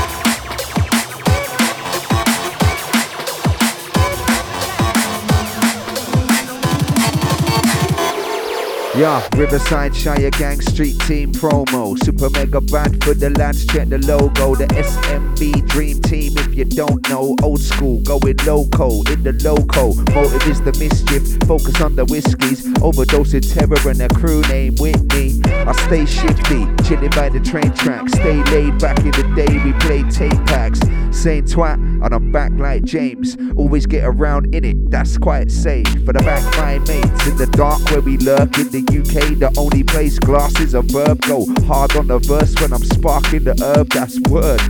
Yeah, 9.00 9.25
Riverside 9.38 9.96
Shire 9.96 10.29
Gang 10.32 10.60
Street 10.60 11.00
Team 11.08 11.32
promo. 11.32 11.98
Super 12.03 12.29
mega 12.32 12.60
bad 12.60 13.01
for 13.01 13.13
the 13.13 13.29
lads. 13.29 13.65
Check 13.65 13.88
the 13.88 13.98
logo. 14.00 14.56
The 14.56 14.68
SMB 14.75 15.70
Dream 15.70 16.01
Team. 16.01 16.38
If 16.38 16.53
you 16.53 16.65
don't 16.65 17.08
know, 17.08 17.34
old 17.41 17.62
school 17.62 18.01
going 18.01 18.36
loco 18.46 19.01
in 19.03 19.24
the 19.24 19.32
loco. 19.41 19.94
Motive 20.13 20.46
is 20.50 20.60
the 20.60 20.75
mischief. 20.77 21.24
Focus 21.48 21.79
on 21.79 21.96
the 21.96 22.03
whiskies. 22.12 22.65
Overdosing 22.84 23.48
terror 23.48 23.79
and 23.89 24.01
a 24.01 24.10
crew 24.13 24.41
name 24.51 24.75
Whitney. 24.75 25.39
I 25.46 25.72
stay 25.88 26.06
shifty, 26.06 26.68
chilling 26.84 27.12
by 27.12 27.29
the 27.29 27.39
train 27.39 27.72
track. 27.72 28.10
Stay 28.10 28.44
laid 28.51 28.79
back 28.79 29.00
in 29.00 29.12
the 29.12 29.32
day. 29.34 29.63
We 29.63 29.72
play 29.79 30.03
tape 30.12 30.46
packs. 30.46 30.82
Saying 31.12 31.46
twat, 31.46 31.75
and 31.75 32.13
I'm 32.13 32.32
back 32.32 32.51
like 32.56 32.84
James. 32.84 33.36
Always 33.58 33.86
get 33.86 34.06
around 34.06 34.54
in 34.54 34.63
it. 34.63 34.92
That's 34.92 35.18
quite 35.18 35.51
safe. 35.51 35.88
For 36.06 36.13
the 36.13 36.20
back, 36.20 36.44
my 36.58 36.78
mates 36.80 37.28
in 37.28 37.36
the 37.36 37.48
dark 37.51 37.84
where 37.89 38.01
we 38.01 38.18
lurk 38.18 38.58
in 38.58 38.70
the 38.70 38.80
UK. 38.80 39.39
The 39.39 39.54
only 39.58 39.84
place 39.84 40.20
glasses 40.20 40.74
a 40.75 40.82
verb. 40.82 41.22
Go 41.22 41.46
hard 41.66 41.96
on 41.96 42.08
the 42.08 42.20
verse 42.20 42.54
when 42.62 42.72
I'm 42.74 42.84
sparking 42.84 43.44
the 43.44 43.56
herb. 43.62 43.89
That's 43.89 44.20
word. 44.30 44.62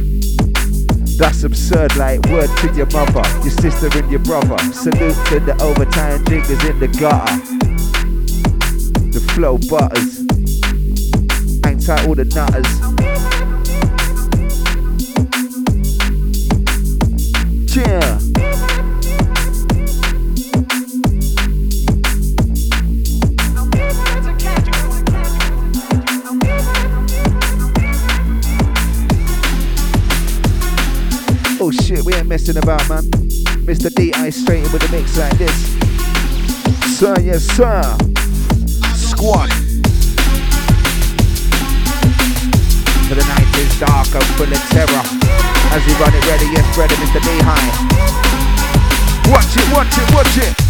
That's 1.19 1.43
absurd, 1.43 1.97
like 1.97 2.25
word 2.29 2.49
to 2.59 2.73
your 2.73 2.87
mother, 2.93 3.27
your 3.43 3.51
sister 3.51 3.89
and 3.99 4.09
your 4.09 4.21
brother. 4.21 4.57
Salute 4.71 5.17
to 5.27 5.41
the 5.41 5.57
overtime 5.61 6.23
diggers 6.23 6.63
in 6.63 6.79
the 6.79 6.87
gutter. 6.87 7.35
The 9.11 9.19
flow 9.35 9.57
butters. 9.69 10.19
Hang 11.65 11.79
tight 11.79 12.07
all 12.07 12.15
the 12.15 12.23
nutters. 12.23 13.28
Yeah. 17.75 18.19
Oh 31.61 31.69
shit, 31.71 32.03
we 32.03 32.15
ain't 32.15 32.27
messing 32.27 32.57
about, 32.57 32.89
man. 32.89 33.03
Mr. 33.65 33.93
D.I. 33.93 34.31
straight 34.31 34.65
in 34.65 34.71
with 34.71 34.81
the 34.81 34.89
mix 34.91 35.15
like 35.19 35.37
this. 35.37 36.97
Sir, 36.97 37.19
yes, 37.19 37.43
sir. 37.43 37.83
Squad. 38.95 39.51
For 43.07 43.13
the 43.13 43.25
night 43.27 43.57
is 43.59 43.79
dark 43.79 44.07
and 44.15 44.25
full 44.35 44.51
of 44.51 44.69
terror. 44.69 45.18
As 45.71 45.85
we 45.85 45.93
run 46.01 46.13
it 46.15 46.25
ready, 46.25 46.45
yes, 46.49 46.65
brother, 46.75 46.95
Mr. 46.95 47.21
high. 47.45 47.69
Watch 49.29 49.53
it, 49.53 49.69
watch 49.71 49.93
it, 49.97 50.13
watch 50.13 50.37
it. 50.37 50.69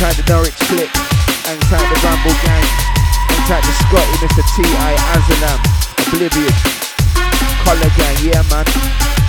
Tight 0.00 0.16
the 0.16 0.24
Norwich 0.32 0.56
hang 1.44 1.60
tight 1.68 1.84
the 1.92 2.00
Ramble 2.00 2.32
gang, 2.40 2.64
tight 3.48 3.60
the 3.64 3.72
Scotty, 3.84 4.16
Mr. 4.24 4.42
T.I. 4.56 4.94
Azalam, 5.12 5.60
Oblivion, 6.08 6.54
Collar 7.64 7.90
gang, 7.96 8.16
yeah 8.24 8.42
man. 8.48 9.19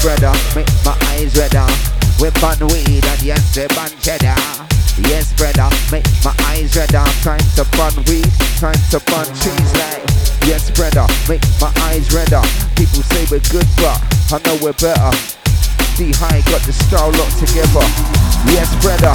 Brother, 0.00 0.32
make 0.56 0.68
my 0.84 0.96
eyes 1.12 1.36
redder. 1.36 1.66
We 2.20 2.30
bun 2.40 2.58
weed 2.68 3.04
and 3.04 3.22
yes, 3.22 3.54
they 3.54 3.68
bun 3.68 3.90
cheddar. 4.00 4.36
Yes, 5.08 5.32
brother, 5.36 5.68
make 5.92 6.04
my 6.24 6.34
eyes 6.52 6.74
redder. 6.76 7.04
Time 7.22 7.44
to 7.56 7.64
bun 7.76 7.94
weed, 8.08 8.28
time 8.60 8.80
to 8.90 9.00
bun 9.08 9.26
trees 9.40 9.72
like. 9.80 10.04
Yes, 10.44 10.70
brother, 10.70 11.06
make 11.28 11.44
my 11.60 11.72
eyes 11.88 12.12
redder. 12.12 12.42
People 12.76 13.02
say 13.12 13.24
we're 13.30 13.44
good, 13.52 13.68
but 13.76 13.96
I 14.32 14.40
know 14.44 14.56
we're 14.60 14.76
better. 14.76 15.12
D 15.96 16.12
high 16.16 16.40
got 16.48 16.62
the 16.64 16.72
style 16.72 17.12
locked 17.20 17.38
together. 17.38 17.84
Yes, 18.48 18.72
brother, 18.80 19.12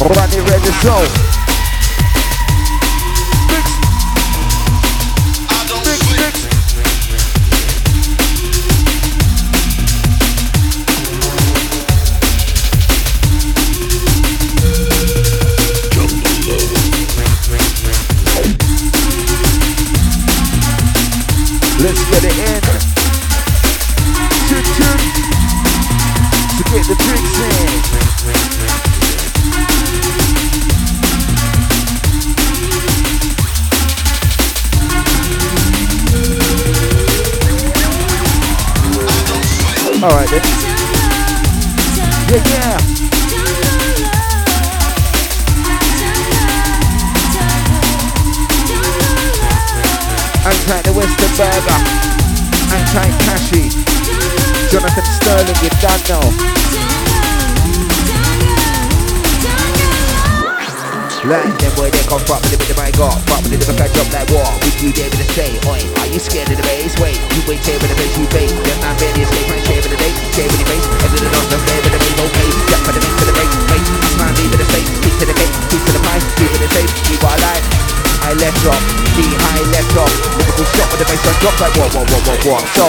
run 0.00 0.28
it 0.32 0.44
red 0.48 0.64
zone. 0.80 1.12
Let's 1.12 1.51
Alright 40.02 40.28
then. 40.30 40.42
Yeah, 42.28 42.42
yeah. 42.50 42.78
Anti 50.44 50.82
the 50.82 50.92
Western 50.92 51.32
Burger, 51.38 51.78
Anti 52.74 53.06
Cashy, 53.22 53.68
Jonathan 54.72 55.04
Sterling, 55.04 55.54
you 55.62 55.70
don't 55.80 56.08
know. 56.08 56.91
Like 61.22 61.54
them 61.62 61.70
boy, 61.78 61.86
they 61.86 62.02
come 62.10 62.18
with 62.18 62.50
the 62.50 62.58
of 62.58 62.74
my 62.74 62.90
got 62.98 63.14
with 63.46 63.54
the 63.54 63.70
back, 63.78 63.86
I 63.86 63.94
drop 63.94 64.10
like 64.10 64.26
war 64.34 64.42
With 64.58 64.74
you 64.82 64.90
there 64.90 65.06
with 65.06 65.22
the 65.22 65.28
say, 65.38 65.54
oi 65.70 65.78
Are 66.02 66.10
you 66.10 66.18
scared 66.18 66.50
of 66.50 66.58
the 66.58 66.66
bass? 66.66 66.98
Wait, 66.98 67.14
you 67.14 67.46
wait, 67.46 67.62
tear 67.62 67.78
with 67.78 67.94
the 67.94 67.94
bass, 67.94 68.10
you 68.18 68.26
bait 68.34 68.50
Them 68.50 68.78
man 68.82 68.98
barely 68.98 69.22
escape, 69.22 69.46
man 69.46 69.62
share 69.62 69.78
with 69.86 69.94
the 69.94 70.02
day 70.02 70.10
with 70.10 70.58
the 70.58 70.66
bass, 70.66 70.82
and 70.82 71.10
then 71.14 71.62
there 71.62 71.78
with 71.78 71.94
the 71.94 72.00
bass 72.02 72.18
Okay, 72.26 72.48
jump 72.66 72.82
for 72.82 72.90
the 72.90 73.00
mix 73.06 73.14
for 73.14 73.26
the 73.30 73.34
bass 73.38 73.52
Wait, 73.70 73.86
man 74.18 74.34
leave 74.34 74.50
with 74.50 74.62
the 74.66 74.68
safe 74.74 74.90
Keep 74.98 75.14
to 75.22 75.26
the 75.30 75.36
gate, 75.38 75.54
keep 75.70 75.82
to 75.86 75.92
the 75.94 76.02
pipe 76.02 76.24
Keep 76.42 76.58
the 76.58 76.68
safe, 76.74 76.90
keep 77.06 77.22
what 77.22 77.38
I 77.38 77.54
like 77.54 77.92
high 78.22 78.34
left 78.38 78.58
drop, 78.66 78.82
D 79.14 79.22
high 79.46 79.62
left 79.74 79.94
off. 79.98 80.10
Lyrical 80.38 80.66
shot 80.74 80.90
with 80.90 81.00
the 81.02 81.06
bass 81.06 81.22
drop 81.42 81.54
like 81.58 81.74
what, 81.74 81.90
what, 81.90 82.06
what, 82.06 82.22
what, 82.22 82.40
what. 82.46 82.62
So, 82.78 82.86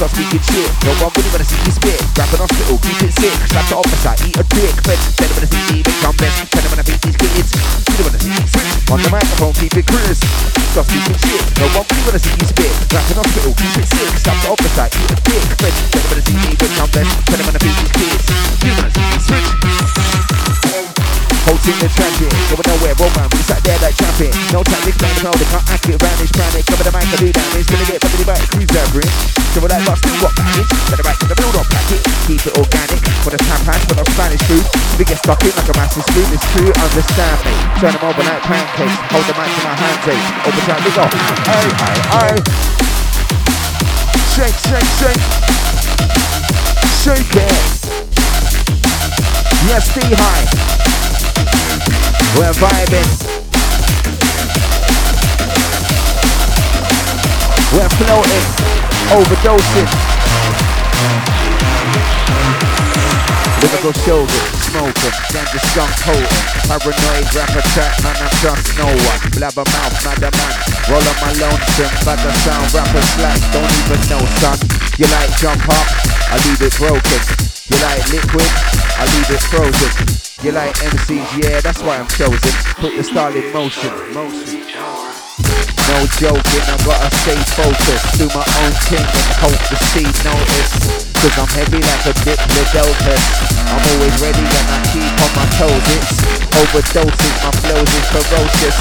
stop 0.00 0.16
speaking 0.16 0.40
shit. 0.48 0.64
No 0.88 0.96
one 0.96 1.12
really 1.12 1.28
wanna 1.28 1.44
see 1.44 1.60
you 1.60 1.72
spit. 1.76 2.00
Grab 2.16 2.32
an 2.32 2.40
hospital, 2.40 2.80
keep 2.80 3.04
it 3.04 3.12
sick. 3.20 3.36
Slap 3.52 3.68
the 3.68 3.76
officer, 3.76 4.14
eat 4.24 4.32
a 4.40 4.44
dick. 4.48 4.72
Fed, 4.80 4.96
tell 4.96 5.28
them 5.28 5.36
wanna 5.36 5.50
see 5.52 5.64
me 5.68 5.76
become 5.84 6.16
best. 6.16 6.36
Tell 6.48 6.62
them 6.64 6.70
wanna 6.72 6.86
beat 6.88 7.00
these 7.04 7.18
kids. 7.20 7.52
You 7.52 7.94
don't 8.00 8.06
wanna 8.08 8.20
see 8.24 8.32
me 8.32 8.44
switch. 8.48 8.72
On 8.88 8.98
the 9.04 9.10
microphone, 9.12 9.52
keep 9.60 9.76
it 9.76 9.84
crisp. 9.84 10.24
Stop 10.72 10.88
speaking 10.88 11.20
shit. 11.20 11.42
No 11.60 11.68
one 11.76 11.84
really 11.84 12.04
wanna 12.08 12.22
see 12.24 12.32
you 12.32 12.46
spit. 12.48 12.72
Grab 12.88 13.04
an 13.12 13.16
hospital, 13.20 13.52
keep 13.52 13.76
it 13.76 13.88
sick. 13.92 14.12
Slap 14.24 14.36
the 14.40 14.48
officer, 14.48 14.86
eat 14.88 15.10
a 15.12 15.16
dick. 15.20 15.44
Fed, 15.60 15.74
tell 15.92 16.00
them 16.00 16.08
wanna 16.08 16.24
see 16.24 16.36
me 16.40 16.48
become 16.56 16.90
best. 16.96 17.12
Tell 17.28 17.36
them 17.36 17.44
wanna 17.44 17.60
beat 17.60 17.76
these 17.76 17.92
kids. 17.92 18.24
You 18.64 18.72
wanna 18.72 18.92
see 18.96 19.04
me 19.04 19.18
switch. 19.20 20.89
Holding 21.48 21.78
the 21.80 21.88
tragic, 21.88 22.32
going 22.52 22.66
nowhere, 22.68 22.96
man. 23.16 23.28
We 23.32 23.40
sat 23.44 23.60
there 23.64 23.78
like 23.80 23.96
champion. 23.96 24.32
No 24.52 24.60
time 24.60 24.82
to 24.84 24.90
explain 24.92 25.14
crowd, 25.20 25.36
they 25.40 25.48
can't 25.48 25.66
act 25.72 25.88
it, 25.88 25.96
vanish, 25.96 26.32
panic. 26.36 26.62
Cover 26.68 26.84
the 26.84 26.92
mic, 26.92 27.08
I 27.08 27.16
do 27.16 27.28
damage. 27.32 27.66
Gonna 27.66 27.86
get 27.88 27.98
somebody 28.04 28.24
back, 28.28 28.42
cruise 28.52 28.70
that 28.76 28.86
bridge. 28.92 29.14
So 29.52 29.58
we're 29.58 29.72
like, 29.72 29.84
lost, 29.88 30.04
what 30.20 30.36
package? 30.36 30.68
Let 30.92 30.96
the 31.00 31.04
right 31.08 31.18
to 31.20 31.26
the 31.26 31.36
build 31.40 31.56
up 31.56 31.66
packet. 31.72 32.00
Keep 32.28 32.44
it 32.44 32.54
organic. 32.60 33.00
For 33.24 33.32
the 33.32 33.40
hash, 33.40 33.84
for 33.88 33.96
the 33.96 34.04
Spanish 34.12 34.42
food. 34.46 34.64
We 35.00 35.04
get 35.08 35.18
stuck 35.18 35.40
in 35.42 35.52
like 35.56 35.68
a 35.68 35.76
massive 35.76 36.04
spoon. 36.06 36.28
It's 36.30 36.46
true, 36.52 36.70
understand 36.76 37.38
me. 37.44 37.54
Turn 37.80 37.92
them 37.96 38.04
over 38.04 38.22
like 38.22 38.42
pancakes. 38.44 38.96
Hold 39.10 39.24
the 39.24 39.34
mic 39.34 39.50
in 39.50 39.64
my 39.64 39.74
hands, 39.74 40.04
eh? 40.06 40.20
Over 40.44 40.62
time, 40.68 40.80
we 40.84 40.90
go. 40.92 41.04
Aye, 41.08 41.72
aye, 41.88 42.00
aye. 42.20 42.40
Shake, 44.36 44.58
shake, 44.68 44.90
shake. 45.00 45.22
Shake 47.00 47.32
it. 47.36 47.58
Yes, 49.66 49.88
be 49.94 50.04
high. 50.14 50.89
We're 52.36 52.52
vibing. 52.52 53.10
We're 57.72 57.88
floating, 57.98 58.44
overdosing. 59.10 59.88
Lyrical 63.62 63.92
shoulder, 64.04 64.59
smoking, 64.70 65.16
ganja 65.34 65.60
skunk 65.70 65.92
potent. 66.06 66.46
Paranoid 66.70 67.26
rapper 67.34 67.64
chat, 67.74 67.92
man, 68.02 68.16
I 68.16 68.28
trust 68.38 68.66
no 68.78 68.86
one. 68.86 69.20
Blabber 69.34 69.66
mouth, 69.66 69.96
madder 70.06 70.30
man. 70.30 70.54
Roll 70.86 71.02
on 71.02 71.16
my 71.18 71.32
lonesome, 71.42 71.94
but 72.06 72.18
the 72.22 72.30
sound 72.46 72.70
rapper 72.70 73.02
slack, 73.18 73.38
don't 73.50 73.66
even 73.66 74.00
know, 74.10 74.22
son. 74.38 74.58
You 74.98 75.06
like 75.10 75.30
jump 75.42 75.62
up, 75.66 75.86
I 76.30 76.38
leave 76.46 76.62
it 76.62 76.74
broken. 76.78 77.20
You 77.70 77.76
like 77.82 78.02
liquid, 78.14 78.50
I 78.98 79.04
leave 79.10 79.30
it 79.34 79.42
frozen. 79.50 79.92
You 80.42 80.52
like 80.52 80.74
MCs, 80.78 81.28
yeah, 81.42 81.60
that's 81.60 81.82
why 81.82 81.98
I'm 81.98 82.08
chosen. 82.08 82.54
Put 82.78 82.96
the 82.96 83.04
style 83.04 83.34
in 83.34 83.52
motion, 83.52 83.90
motion. 84.14 84.62
No 85.90 86.06
joking, 86.22 86.64
I 86.70 86.76
gotta 86.86 87.10
stay 87.18 87.38
focused. 87.58 88.18
Do 88.18 88.26
my 88.30 88.46
own 88.62 88.72
thing 88.86 89.02
and 89.02 89.30
hope 89.42 89.60
to 89.68 89.76
see 89.90 90.06
notice. 90.22 91.09
Cause 91.20 91.36
I'm 91.36 91.52
heavy 91.52 91.84
like 91.84 92.04
a 92.08 92.16
diplodocus. 92.24 93.24
I'm 93.68 93.76
always 93.76 94.16
ready 94.24 94.40
and 94.40 94.68
I 94.72 94.80
keep 94.88 95.12
on 95.20 95.30
my 95.36 95.44
toes. 95.60 95.84
It's 95.92 96.16
overdoses, 96.56 97.34
my 97.44 97.52
flows 97.60 97.92
is 97.92 98.08
ferocious. 98.08 98.76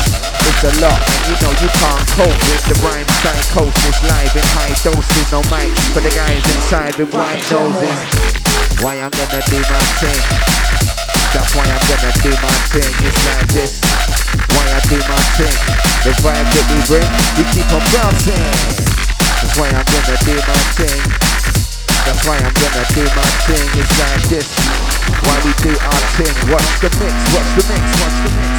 It's 0.48 0.64
a 0.64 0.72
lot, 0.80 1.04
and 1.04 1.22
you 1.28 1.36
know 1.44 1.52
you 1.60 1.68
can't 1.68 2.06
cope 2.16 2.40
with 2.48 2.64
the 2.72 2.80
rhyme 2.80 3.12
psychosis. 3.20 4.00
Live 4.08 4.32
in 4.40 4.48
high 4.56 4.72
doses, 4.80 5.28
no 5.36 5.44
mic 5.52 5.68
for 5.92 6.00
the 6.00 6.16
guys 6.16 6.40
inside 6.56 6.96
with 6.96 7.12
white 7.12 7.44
noses. 7.52 8.00
Why 8.80 9.04
I'm 9.04 9.12
gonna 9.12 9.44
do 9.52 9.60
my 9.60 9.84
thing. 10.00 10.24
That's 11.36 11.52
why 11.52 11.68
I'm 11.68 11.84
gonna 11.92 12.14
do 12.24 12.32
my 12.40 12.56
thing. 12.72 12.94
It's 13.04 13.20
like 13.36 13.52
this. 13.52 13.84
Why 14.56 14.64
I 14.64 14.80
do 14.88 14.96
my 15.12 15.20
thing. 15.36 15.60
The 16.08 16.16
vibe 16.24 16.48
that 16.56 16.66
we 16.72 16.80
bring, 16.88 17.10
we 17.36 17.44
keep 17.52 17.68
on 17.68 17.84
bouncing. 17.92 18.48
That's 19.44 19.60
why 19.60 19.68
I'm 19.76 19.84
gonna 19.84 20.18
do 20.24 20.36
my 20.40 20.60
thing. 20.80 21.39
That's 22.10 22.26
why 22.28 22.38
I'm 22.38 22.42
gonna 22.42 22.86
do 22.96 23.06
my 23.16 23.22
thing. 23.46 23.70
It's 23.80 24.00
like 24.00 24.24
this. 24.30 24.50
Why 25.22 25.38
we 25.46 25.54
do 25.62 25.70
our 25.78 26.02
thing. 26.18 26.34
What's 26.50 26.80
the 26.82 26.90
mix. 26.98 27.14
What's 27.36 27.54
the 27.54 27.62
mix. 27.70 27.86
What's 28.02 28.18
the 28.26 28.30
mix. 28.34 28.50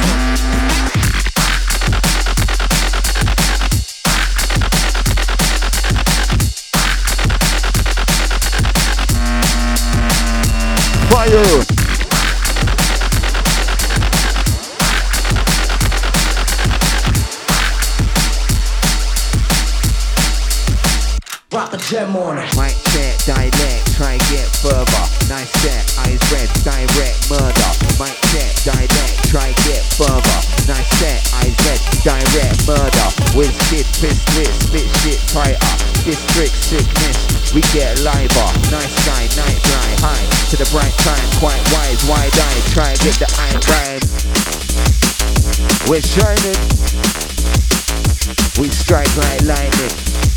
Fire! 11.11 11.80
A 21.71 21.77
gem 21.77 22.15
on 22.17 22.37
it. 22.37 22.51
Mic 22.59 22.75
check, 22.91 23.15
dialect, 23.23 23.95
try 23.95 24.17
get 24.27 24.47
further. 24.59 25.03
Nice 25.31 25.51
set, 25.63 25.87
eyes 26.03 26.19
red, 26.31 26.51
direct 26.67 27.31
murder. 27.31 27.71
Mic 27.95 28.15
check, 28.27 28.51
dialect, 28.67 29.15
try 29.31 29.55
get 29.63 29.83
further. 29.95 30.39
Nice 30.67 30.91
set, 30.99 31.23
eyes 31.39 31.55
red, 31.63 31.79
direct 32.03 32.67
murder. 32.67 33.07
With 33.39 33.55
shit, 33.71 33.87
piss, 34.03 34.19
split, 34.19 34.51
spit 34.51 34.87
shit 34.99 35.21
trick 36.33 36.49
sickness. 36.49 37.53
We 37.53 37.61
get 37.73 37.99
liver, 37.99 38.49
nice 38.71 38.95
guy, 39.05 39.23
night 39.39 39.59
fly 39.63 39.89
high 40.01 40.25
to 40.49 40.55
the 40.57 40.67
bright 40.71 40.95
time, 41.03 41.27
quite 41.39 41.61
wise, 41.71 42.03
wide 42.09 42.33
eye, 42.33 42.61
try 42.73 42.91
get 42.99 43.15
the 43.19 43.29
eye 43.37 43.55
rhyme. 43.69 44.03
We're 45.87 46.01
shining, 46.01 46.59
we 48.59 48.69
strike 48.69 49.15
like 49.17 49.41
lightning. 49.43 50.30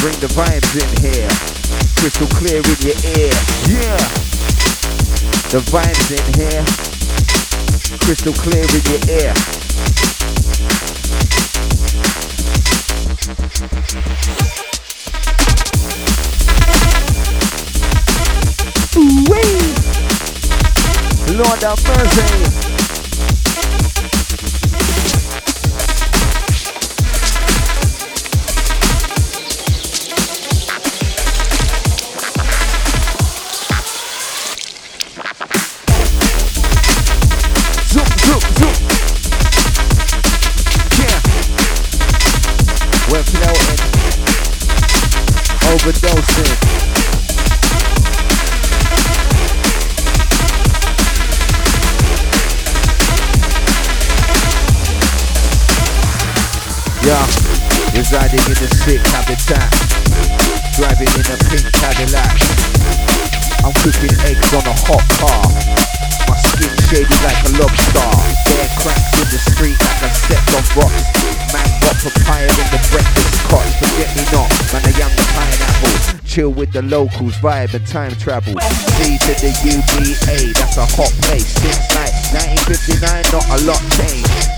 Bring 0.00 0.18
the 0.20 0.28
vibes 0.28 0.74
in 0.80 0.88
here, 1.02 1.28
crystal 2.00 2.26
clear 2.28 2.56
in 2.56 2.80
your 2.80 2.96
ear, 3.18 3.34
yeah. 3.68 4.00
The 5.50 5.60
vibes 5.68 6.10
in 6.16 6.24
here, 6.40 6.64
crystal 8.00 8.32
clear 8.32 8.64
in 8.64 8.82
your 8.88 9.02
ear. 9.20 9.34
Ooh-wee. 18.96 19.60
Lord 21.36 21.62
have 21.62 21.84
mercy. 21.84 22.69
The 76.80 76.96
locals, 76.96 77.36
vibe 77.44 77.74
and 77.74 77.86
time 77.86 78.12
travel. 78.16 78.56
C 78.96 79.18
to 79.20 79.32
the 79.36 79.52
UBA, 79.68 80.56
that's 80.56 80.76
a 80.80 80.86
hot 80.96 81.12
place. 81.28 81.48
Since 81.60 81.84
like 81.92 82.14
1959, 82.64 83.36
not 83.36 83.44
a 83.52 83.58
lot 83.68 83.82
changed. 84.00 84.48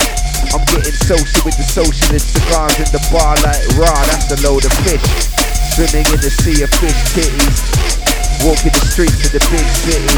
I'm 0.54 0.62
getting 0.70 0.94
social 0.94 1.42
with 1.42 1.56
the 1.58 1.66
socialists, 1.66 2.30
cigars 2.36 2.78
in 2.78 2.86
the 2.94 3.02
bar 3.10 3.34
like 3.42 3.62
raw, 3.74 3.96
that's 4.06 4.30
a 4.30 4.38
load 4.46 4.62
of 4.62 4.74
fish. 4.86 5.02
Swimming 5.74 6.06
in 6.14 6.20
the 6.20 6.30
sea 6.30 6.62
of 6.62 6.70
fish 6.78 7.00
titties. 7.16 7.58
Walking 8.46 8.70
the 8.70 8.84
streets 8.86 9.26
of 9.26 9.32
the 9.34 9.42
big 9.50 9.66
city. 9.82 10.14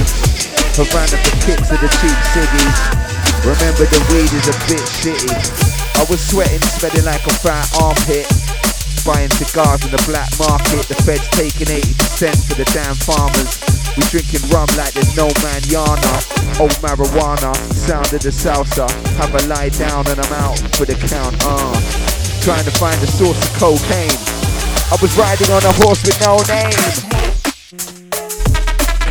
Havana 0.77 1.17
for 1.17 1.35
kicks 1.47 1.71
of 1.73 1.79
the 1.81 1.91
cheap 2.03 2.19
ciggies. 2.35 2.79
Remember 3.47 3.85
the 3.89 4.01
weed 4.13 4.33
is 4.35 4.49
a 4.51 4.57
bit 4.69 4.85
shitty. 5.01 5.33
I 5.97 6.05
was 6.11 6.21
sweating, 6.21 6.61
smelling 6.61 7.05
like 7.05 7.25
a 7.25 7.35
fat 7.39 7.69
armpit. 7.81 8.44
Buying 9.05 9.29
cigars 9.37 9.85
in 9.85 9.93
the 9.93 10.03
black 10.09 10.33
market. 10.41 10.89
The 10.89 10.97
feds 11.05 11.29
taking 11.37 11.69
80% 11.69 12.49
for 12.49 12.57
the 12.57 12.65
damn 12.73 12.97
farmers. 12.97 13.61
We 13.97 14.03
drinking 14.09 14.49
rum 14.49 14.65
like 14.81 14.97
there's 14.97 15.13
no 15.13 15.29
man 15.45 15.61
manana. 15.69 16.13
Old 16.57 16.73
marijuana, 16.81 17.53
sound 17.77 18.09
of 18.17 18.23
the 18.25 18.33
salsa. 18.33 18.89
Have 19.21 19.35
a 19.37 19.45
lie 19.47 19.69
down 19.69 20.09
and 20.09 20.19
I'm 20.19 20.33
out 20.41 20.57
for 20.81 20.89
the 20.89 20.97
count. 20.97 21.37
Uh, 21.45 21.77
trying 22.41 22.65
to 22.65 22.73
find 22.81 22.97
the 23.05 23.07
source 23.07 23.37
of 23.45 23.53
cocaine. 23.61 24.17
I 24.89 24.97
was 25.01 25.13
riding 25.21 25.53
on 25.53 25.61
a 25.69 25.73
horse 25.85 26.01
with 26.01 26.17
no 26.25 26.41
name. 26.49 26.73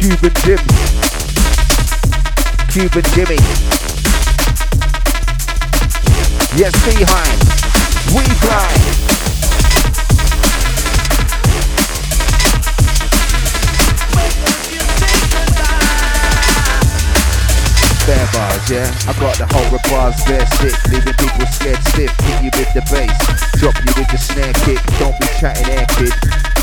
Cuban 0.02 0.34
Jim. 0.42 0.62
Cuban 2.74 3.06
Jimmy. 3.14 3.38
Yes, 6.58 6.74
behind. 6.82 7.38
We 8.10 8.26
fly. 8.42 9.03
Yeah. 18.70 18.88
I 19.08 19.14
got 19.20 19.36
the 19.38 19.48
whole 19.50 19.80
bars 19.90 20.20
bare 20.26 20.46
sick, 20.60 20.76
leaving 20.92 21.18
people 21.18 21.46
scared 21.48 21.82
stiff. 21.90 22.12
Hit 22.24 22.38
you 22.44 22.52
with 22.54 22.72
the 22.74 22.84
bass, 22.92 23.16
drop 23.60 23.76
you 23.84 23.92
with 23.98 24.10
the 24.12 24.18
snare 24.18 24.54
kick. 24.64 24.80
Don't 25.00 25.18
be 25.20 25.28
chatting 25.40 25.68
air, 25.74 25.86
kid. 25.98 26.14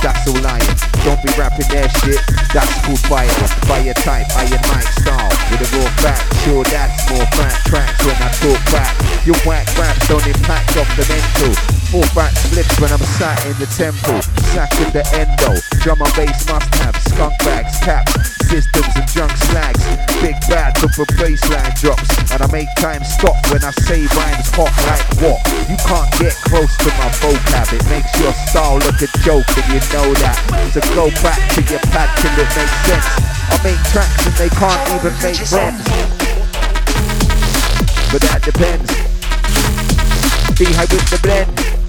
That's 0.01 0.25
all 0.29 0.41
lying. 0.41 0.65
Don't 1.05 1.21
be 1.21 1.29
rapping 1.37 1.69
their 1.69 1.89
shit. 2.01 2.21
That's 2.55 2.73
called 2.87 3.01
fire. 3.11 3.29
Fire 3.69 3.95
type, 4.01 4.29
iron 4.37 4.63
mic 4.73 4.89
style. 4.97 5.33
With 5.51 5.67
a 5.67 5.69
raw 5.77 5.91
fact, 6.01 6.25
sure 6.45 6.65
that's 6.65 7.11
more 7.11 7.27
fat 7.37 7.57
tracks 7.67 8.01
when 8.05 8.17
I 8.17 8.31
talk 8.41 8.61
back. 8.73 8.95
Your 9.27 9.37
whack 9.45 9.67
raps 9.77 10.09
don't 10.09 10.27
impact 10.27 10.77
off 10.77 10.89
the 10.97 11.05
mental. 11.09 11.80
Four 11.91 12.07
back 12.15 12.31
flips 12.55 12.79
when 12.79 12.93
I'm 12.95 13.03
sat 13.19 13.35
in 13.51 13.59
the 13.59 13.67
temple. 13.75 14.23
Sack 14.55 14.71
in 14.79 14.95
the 14.95 15.03
endo. 15.11 15.59
Drum 15.83 15.99
and 15.99 16.15
bass 16.15 16.47
must 16.47 16.71
have 16.79 16.95
skunk 17.03 17.35
bags, 17.43 17.83
caps, 17.83 18.15
systems 18.47 18.95
and 18.95 19.11
junk 19.11 19.35
slags. 19.51 19.83
Big 20.23 20.39
bad 20.47 20.79
for 20.79 20.87
for 20.95 21.03
baseline 21.19 21.75
drops. 21.83 22.07
And 22.31 22.47
I 22.47 22.49
make 22.55 22.71
time 22.79 23.03
stop 23.03 23.35
when 23.51 23.67
I 23.67 23.75
say 23.83 24.07
rhymes 24.15 24.55
hot 24.55 24.71
like 24.87 25.03
what? 25.19 25.43
You 25.67 25.75
can't 25.83 26.07
get 26.23 26.39
close 26.47 26.71
to 26.79 26.95
my 26.95 27.11
vocab. 27.19 27.75
It 27.75 27.83
makes 27.91 28.15
your 28.23 28.39
style 28.47 28.79
look 28.79 29.03
a 29.03 29.11
joke 29.27 29.51
and 29.59 29.67
you 29.75 29.83
know 29.91 30.15
that. 30.23 30.39
So 30.71 30.79
go 30.95 31.11
back 31.27 31.43
to 31.59 31.61
your 31.67 31.83
pad 31.91 32.07
till 32.23 32.39
it 32.39 32.51
makes 32.55 32.79
sense. 32.87 33.11
I 33.51 33.59
make 33.67 33.83
tracks 33.91 34.31
and 34.31 34.37
they 34.39 34.51
can't 34.55 34.83
even 34.95 35.15
make 35.27 35.43
rhymes. 35.51 35.83
But 38.15 38.23
that 38.31 38.47
depends. 38.47 38.95
Be 40.55 40.71
high 40.71 40.87
with 40.87 41.11
the 41.11 41.19
blend. 41.19 41.80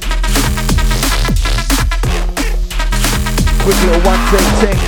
Quick 3.72 3.84
little 3.86 4.02
one 4.04 4.20
take 4.28 4.60
ting. 4.60 4.80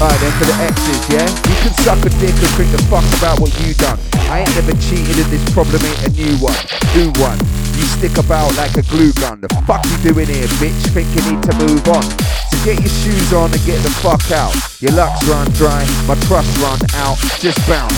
Alright 0.00 0.20
then 0.20 0.32
for 0.38 0.46
the 0.46 0.54
X's, 0.62 1.08
yeah? 1.12 1.28
You 1.28 1.56
can 1.60 1.74
suck 1.84 1.98
a 1.98 2.08
dick 2.08 2.30
and 2.30 2.48
think 2.56 2.70
the 2.72 2.82
fuck 2.88 3.04
about 3.18 3.40
what 3.40 3.52
you 3.60 3.74
done. 3.74 3.98
I 4.30 4.40
ain't 4.40 4.54
never 4.54 4.72
cheated 4.80 5.18
and 5.18 5.30
this 5.30 5.52
problem 5.52 5.84
ain't 5.84 6.06
a 6.06 6.10
new 6.12 6.38
one. 6.38 6.56
New 6.96 7.12
one. 7.20 7.67
You 7.78 7.86
stick 7.86 8.18
about 8.18 8.50
like 8.58 8.74
a 8.74 8.82
glue 8.90 9.14
gun. 9.22 9.38
The 9.38 9.46
fuck 9.62 9.86
you 9.86 10.10
doing 10.10 10.26
here, 10.26 10.50
bitch? 10.58 10.74
Think 10.90 11.06
you 11.14 11.22
need 11.30 11.38
to 11.46 11.54
move 11.62 11.86
on. 11.86 12.02
So 12.50 12.58
get 12.66 12.82
your 12.82 12.90
shoes 12.90 13.30
on 13.32 13.54
and 13.54 13.62
get 13.62 13.78
the 13.86 13.94
fuck 14.02 14.18
out. 14.34 14.50
Your 14.82 14.90
luck's 14.98 15.22
run 15.30 15.46
dry, 15.54 15.86
my 16.10 16.18
trust 16.26 16.50
run 16.58 16.82
out. 16.98 17.14
Just 17.38 17.62
bounce. 17.70 17.94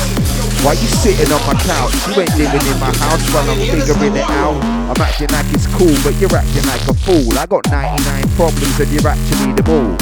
Why 0.60 0.76
you 0.76 0.84
sitting 1.00 1.32
on 1.32 1.40
my 1.48 1.56
couch? 1.64 1.96
You 2.12 2.20
ain't 2.20 2.36
living 2.36 2.60
in 2.60 2.76
my 2.76 2.92
house 3.00 3.24
while 3.32 3.48
I'm 3.48 3.56
figuring 3.56 4.20
it 4.20 4.28
out. 4.28 4.60
I'm 4.92 5.00
acting 5.00 5.32
like 5.32 5.48
it's 5.56 5.64
cool, 5.72 5.96
but 6.04 6.12
you're 6.20 6.36
acting 6.36 6.66
like 6.68 6.84
a 6.84 6.92
fool. 6.92 7.32
I 7.40 7.46
got 7.48 7.64
99 7.72 8.28
problems 8.36 8.76
and 8.76 8.90
you're 8.92 9.08
actually 9.08 9.56
the 9.56 9.64
ball. 9.64 9.96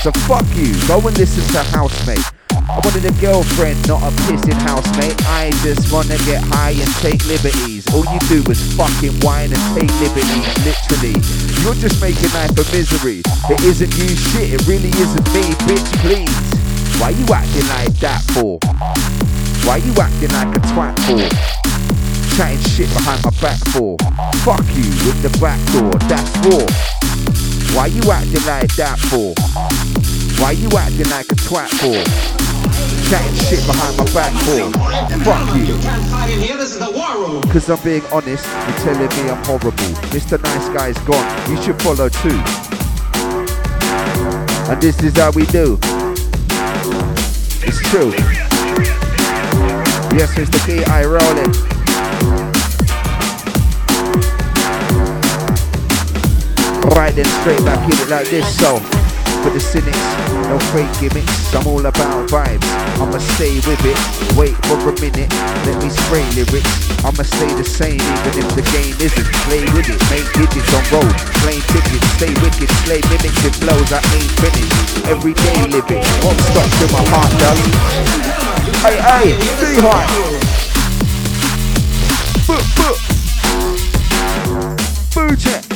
So 0.00 0.08
fuck 0.24 0.48
you, 0.56 0.72
go 0.88 1.04
and 1.04 1.12
listen 1.20 1.44
to 1.52 1.60
Housemate. 1.76 2.24
I 2.68 2.76
wanted 2.84 3.08
a 3.08 3.14
girlfriend, 3.16 3.80
not 3.88 4.02
a 4.04 4.12
pissing 4.28 4.52
housemate. 4.60 5.16
I 5.24 5.50
just 5.64 5.90
wanna 5.90 6.20
get 6.28 6.44
high 6.52 6.76
and 6.76 6.92
take 7.00 7.24
liberties. 7.24 7.88
All 7.94 8.04
you 8.04 8.20
do 8.28 8.44
is 8.50 8.60
fucking 8.76 9.16
whine 9.24 9.48
and 9.48 9.64
take 9.72 9.88
liberties, 10.04 10.44
literally. 10.68 11.16
You're 11.64 11.80
just 11.80 11.96
making 12.00 12.28
life 12.36 12.52
a 12.52 12.64
misery. 12.76 13.24
It 13.48 13.60
isn't 13.64 13.96
you 13.96 14.08
shit, 14.12 14.52
it 14.52 14.66
really 14.68 14.92
isn't 15.00 15.26
me, 15.32 15.48
bitch, 15.64 15.88
please. 16.04 16.36
Why 17.00 17.16
you 17.16 17.24
acting 17.32 17.68
like 17.72 17.96
that 18.04 18.20
for? 18.36 18.60
Why 19.64 19.80
you 19.80 19.92
acting 19.96 20.32
like 20.36 20.52
a 20.52 20.60
twat 20.68 20.92
for? 21.08 21.24
Chatting 22.36 22.60
shit 22.68 22.92
behind 22.92 23.24
my 23.24 23.32
back 23.40 23.58
for? 23.72 23.96
Fuck 24.44 24.68
you 24.76 24.84
with 25.08 25.22
the 25.24 25.32
back 25.40 25.58
door, 25.72 25.96
that's 26.04 26.36
raw. 26.44 26.68
Why 27.74 27.86
you 27.86 28.04
acting 28.12 28.44
like 28.44 28.68
that 28.76 28.98
for? 29.08 29.32
Why 30.36 30.52
you 30.52 30.68
acting 30.76 31.08
like 31.08 31.32
a 31.32 31.36
twat 31.48 31.68
for? 31.80 32.57
Chatting 33.08 33.34
shit 33.34 33.64
behind 33.66 33.96
my 33.96 34.04
back 34.12 34.32
for? 34.44 34.70
Fuck 35.24 35.56
you. 35.56 35.78
Cause 37.50 37.68
I'm 37.70 37.82
being 37.82 38.04
honest, 38.12 38.44
you're 38.44 38.78
telling 38.84 39.08
me 39.08 39.30
I'm 39.30 39.44
horrible. 39.44 39.70
Mr. 40.12 40.42
Nice 40.42 40.68
Guy's 40.70 40.98
gone, 41.06 41.50
you 41.50 41.56
should 41.62 41.80
follow 41.82 42.08
too. 42.08 42.38
And 44.70 44.82
this 44.82 45.02
is 45.02 45.16
how 45.16 45.30
we 45.32 45.46
do. 45.46 45.78
It's 47.64 47.80
true. 47.90 48.12
Yes, 50.16 50.34
Mr. 50.34 50.58
Key, 50.66 50.84
I 50.84 51.04
rolling. 51.04 51.52
Right 56.96 57.14
then, 57.14 57.26
straight 57.40 57.64
back 57.64 57.84
in 57.84 57.98
it 57.98 58.08
like 58.08 58.28
this, 58.28 58.58
so 58.58 58.80
for 59.48 59.54
the 59.54 59.60
cynics, 59.60 60.04
no 60.48 60.58
fake 60.72 60.92
gimmicks. 61.00 61.54
I'm 61.54 61.66
all 61.66 61.84
about 61.86 62.28
vibes. 62.28 62.68
I'ma 63.00 63.18
stay 63.18 63.56
with 63.64 63.80
it. 63.84 63.96
Wait 64.36 64.54
for 64.68 64.76
a 64.76 64.92
minute, 65.00 65.30
let 65.64 65.80
me 65.82 65.88
spray 65.88 66.24
lyrics. 66.36 66.68
I'ma 67.04 67.24
stay 67.24 67.48
the 67.56 67.64
same 67.64 68.00
even 68.00 68.34
if 68.36 68.48
the 68.56 68.64
game 68.76 68.96
isn't. 69.00 69.28
Play 69.48 69.64
with 69.72 69.88
it, 69.88 70.00
make 70.12 70.28
digits 70.36 70.72
on 70.76 70.84
road, 70.92 71.14
plain 71.40 71.60
tickets, 71.72 72.04
stay 72.16 72.32
wicked, 72.44 72.68
slay 72.84 73.00
mimics 73.08 73.44
it 73.44 73.54
flows. 73.56 73.88
I 73.92 74.00
ain't 74.16 74.32
finished. 74.36 75.06
Everyday 75.08 75.56
living, 75.72 76.04
won't 76.20 76.40
stop 76.52 76.68
till 76.76 76.90
my 76.92 77.04
heart 77.08 77.32
does. 77.40 77.60
Hey, 78.84 78.96
hey, 79.00 79.32
stay 79.56 79.76
high. 79.80 80.08
Book, 82.44 82.64
book. 82.76 82.98
Boo 85.14 85.36
check. 85.36 85.67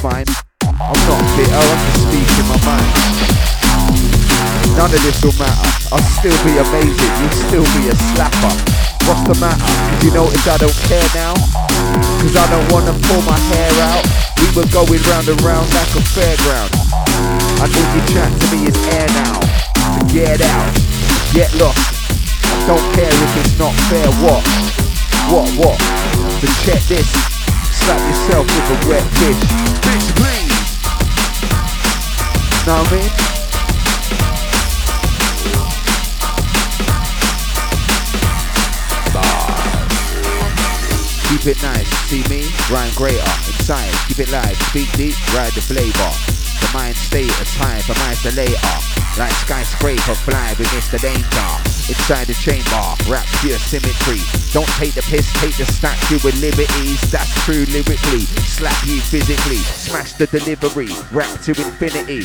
In 0.00 0.24
spine. 0.24 0.26
I'm 0.64 1.00
not 1.08 1.20
bitter, 1.36 1.52
I'm 1.52 1.80
just 1.84 2.08
speaking 2.08 2.48
my 2.48 2.58
mind. 2.64 2.88
None 4.76 4.92
of 4.92 5.00
this 5.04 5.20
will 5.20 5.36
matter, 5.36 5.70
I'll 5.92 6.08
still 6.16 6.36
be 6.44 6.56
amazing, 6.56 7.12
you'll 7.20 7.36
still 7.36 7.66
be 7.76 7.88
a 7.88 7.96
slapper. 8.12 8.54
What's 9.04 9.24
the 9.28 9.36
matter? 9.40 9.60
Did 10.00 10.08
you 10.08 10.12
notice 10.14 10.46
I 10.48 10.56
don't 10.56 10.80
care 10.88 11.08
now? 11.14 11.34
Cause 12.20 12.36
I 12.36 12.46
don't 12.48 12.68
wanna 12.72 12.94
pull 13.08 13.22
my 13.22 13.38
hair 13.52 13.72
out. 13.92 14.04
We 14.40 14.48
were 14.56 14.68
going 14.72 15.02
round 15.10 15.28
and 15.28 15.40
round 15.42 15.68
like 15.74 15.92
a 15.92 16.02
fairground. 16.16 16.70
I 17.60 17.68
know 17.68 17.84
you 17.92 18.02
chat 18.08 18.30
to 18.40 18.44
me 18.56 18.68
is 18.68 18.78
air 18.96 19.08
now. 19.20 19.40
So 19.84 20.06
get 20.12 20.40
out, 20.40 20.70
get 21.32 21.52
lost. 21.60 21.76
I 22.44 22.66
don't 22.66 22.86
care 22.94 23.12
if 23.12 23.32
it's 23.44 23.58
not 23.58 23.74
fair, 23.90 24.08
what? 24.24 24.42
What, 25.28 25.48
what? 25.60 25.78
So 26.40 26.46
check 26.64 26.82
this. 26.88 27.39
Slap 27.84 28.00
yourself 28.08 28.46
with 28.46 28.70
a 28.70 28.88
wet 28.88 29.06
fish. 29.18 29.42
Bitch, 29.84 30.08
please. 30.16 30.60
Know 32.66 32.76
what 32.76 32.92
I 32.92 32.96
mean? 32.96 33.10
Keep 41.30 41.56
it 41.56 41.62
nice, 41.62 41.88
see 42.10 42.22
me? 42.28 42.44
Rhyme 42.70 42.92
greater, 42.96 43.22
inside, 43.46 43.90
keep 44.08 44.18
it 44.18 44.30
live, 44.30 44.56
speak 44.68 44.92
deep, 44.92 45.14
ride 45.32 45.52
the 45.52 45.62
flavor. 45.62 46.10
The 46.60 46.70
mind 46.74 46.96
state 46.96 47.30
is 47.40 47.54
time 47.54 47.80
for 47.80 47.94
to 47.94 48.36
later. 48.36 48.76
Like 49.16 49.32
skyscraper 49.32 50.14
fly 50.14 50.50
against 50.50 50.90
the 50.90 50.98
danger. 50.98 51.69
Inside 51.90 52.30
the 52.30 52.38
chamber, 52.38 52.78
rap 53.10 53.26
pure 53.42 53.58
symmetry. 53.58 54.22
Don't 54.54 54.70
take 54.78 54.94
the 54.94 55.02
piss, 55.10 55.26
take 55.42 55.58
the 55.58 55.66
statue 55.66 56.22
with 56.22 56.38
liberties. 56.38 57.02
That's 57.10 57.34
true 57.42 57.66
lyrically. 57.74 58.30
Slap 58.46 58.78
you 58.86 59.00
physically, 59.00 59.58
smash 59.74 60.12
the 60.12 60.30
delivery. 60.30 60.94
Rap 61.10 61.26
to 61.42 61.50
infinity. 61.50 62.22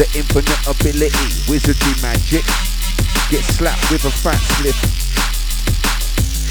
The 0.00 0.08
infinite 0.16 0.64
ability, 0.64 1.28
wizardry 1.44 1.92
magic. 2.00 2.48
Get 3.28 3.44
slapped 3.44 3.84
with 3.92 4.08
a 4.08 4.10
fat 4.10 4.40
slip. 4.56 4.80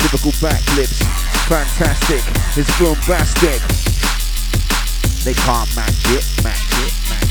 Typical 0.06 0.38
backflips, 0.38 1.02
fantastic. 1.50 2.22
It's 2.54 2.70
bombastic. 2.78 3.58
They 5.26 5.34
can't 5.34 5.76
match 5.76 6.14
it, 6.14 6.22
match 6.46 6.62
it, 6.78 6.94
match 7.10 7.24
it. 7.24 7.25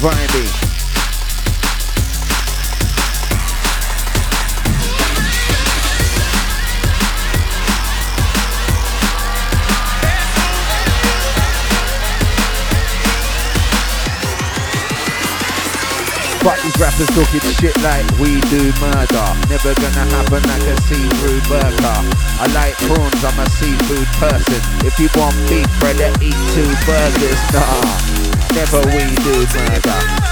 Vibing. 0.00 0.66
But 16.44 16.62
these 16.62 16.78
rappers 16.78 17.08
talking 17.08 17.40
shit 17.40 17.76
like 17.82 18.06
we 18.20 18.40
do 18.52 18.70
murder. 18.78 19.28
Never 19.50 19.74
gonna 19.74 20.06
happen 20.14 20.42
like 20.46 20.62
a 20.62 20.80
see-through 20.82 21.40
burger. 21.48 21.98
I 22.38 22.46
like 22.54 22.76
prawns, 22.86 23.24
I'm 23.24 23.38
a 23.40 23.50
seafood 23.50 24.06
person. 24.20 24.60
If 24.86 24.98
you 25.00 25.08
want 25.16 25.34
beef, 25.48 25.66
better 25.80 26.12
eat 26.22 26.38
two 26.54 26.70
burgers. 26.86 27.40
Nah. 27.52 28.15
Never 28.54 28.80
we 28.86 29.04
do 29.24 29.46
murder. 29.54 30.26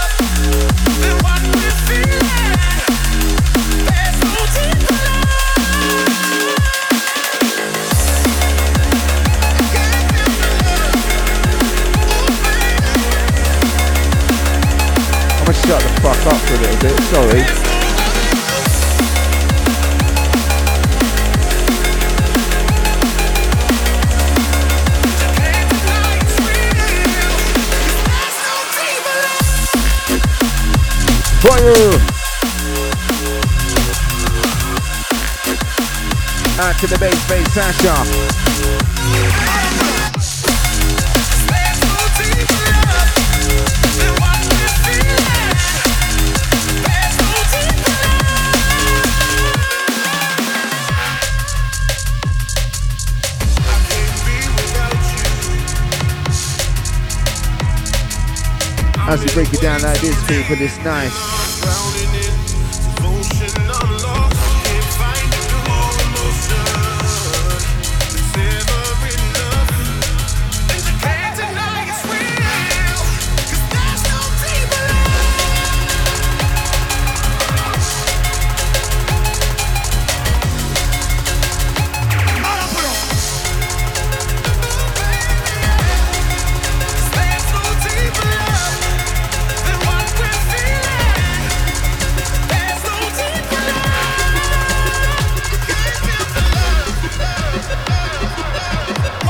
I'm 15.36 15.44
gonna 15.44 15.58
shut 15.66 15.82
the 15.82 15.88
fuck 16.00 16.26
up 16.26 16.40
for 16.40 16.54
a 16.54 16.58
little 16.58 16.80
bit, 16.80 16.96
sorry. 17.02 17.73
Fire! 31.44 31.74
Out 36.58 36.78
to 36.80 36.86
the 36.86 36.96
bass, 36.98 37.28
bass, 37.28 37.52
Sasha. 37.52 38.83
As 59.14 59.20
we 59.20 59.32
break 59.32 59.54
it 59.54 59.60
down 59.60 59.80
like 59.80 60.00
this, 60.00 60.20
people, 60.26 60.56
it's 60.60 60.76
nice. 60.78 61.53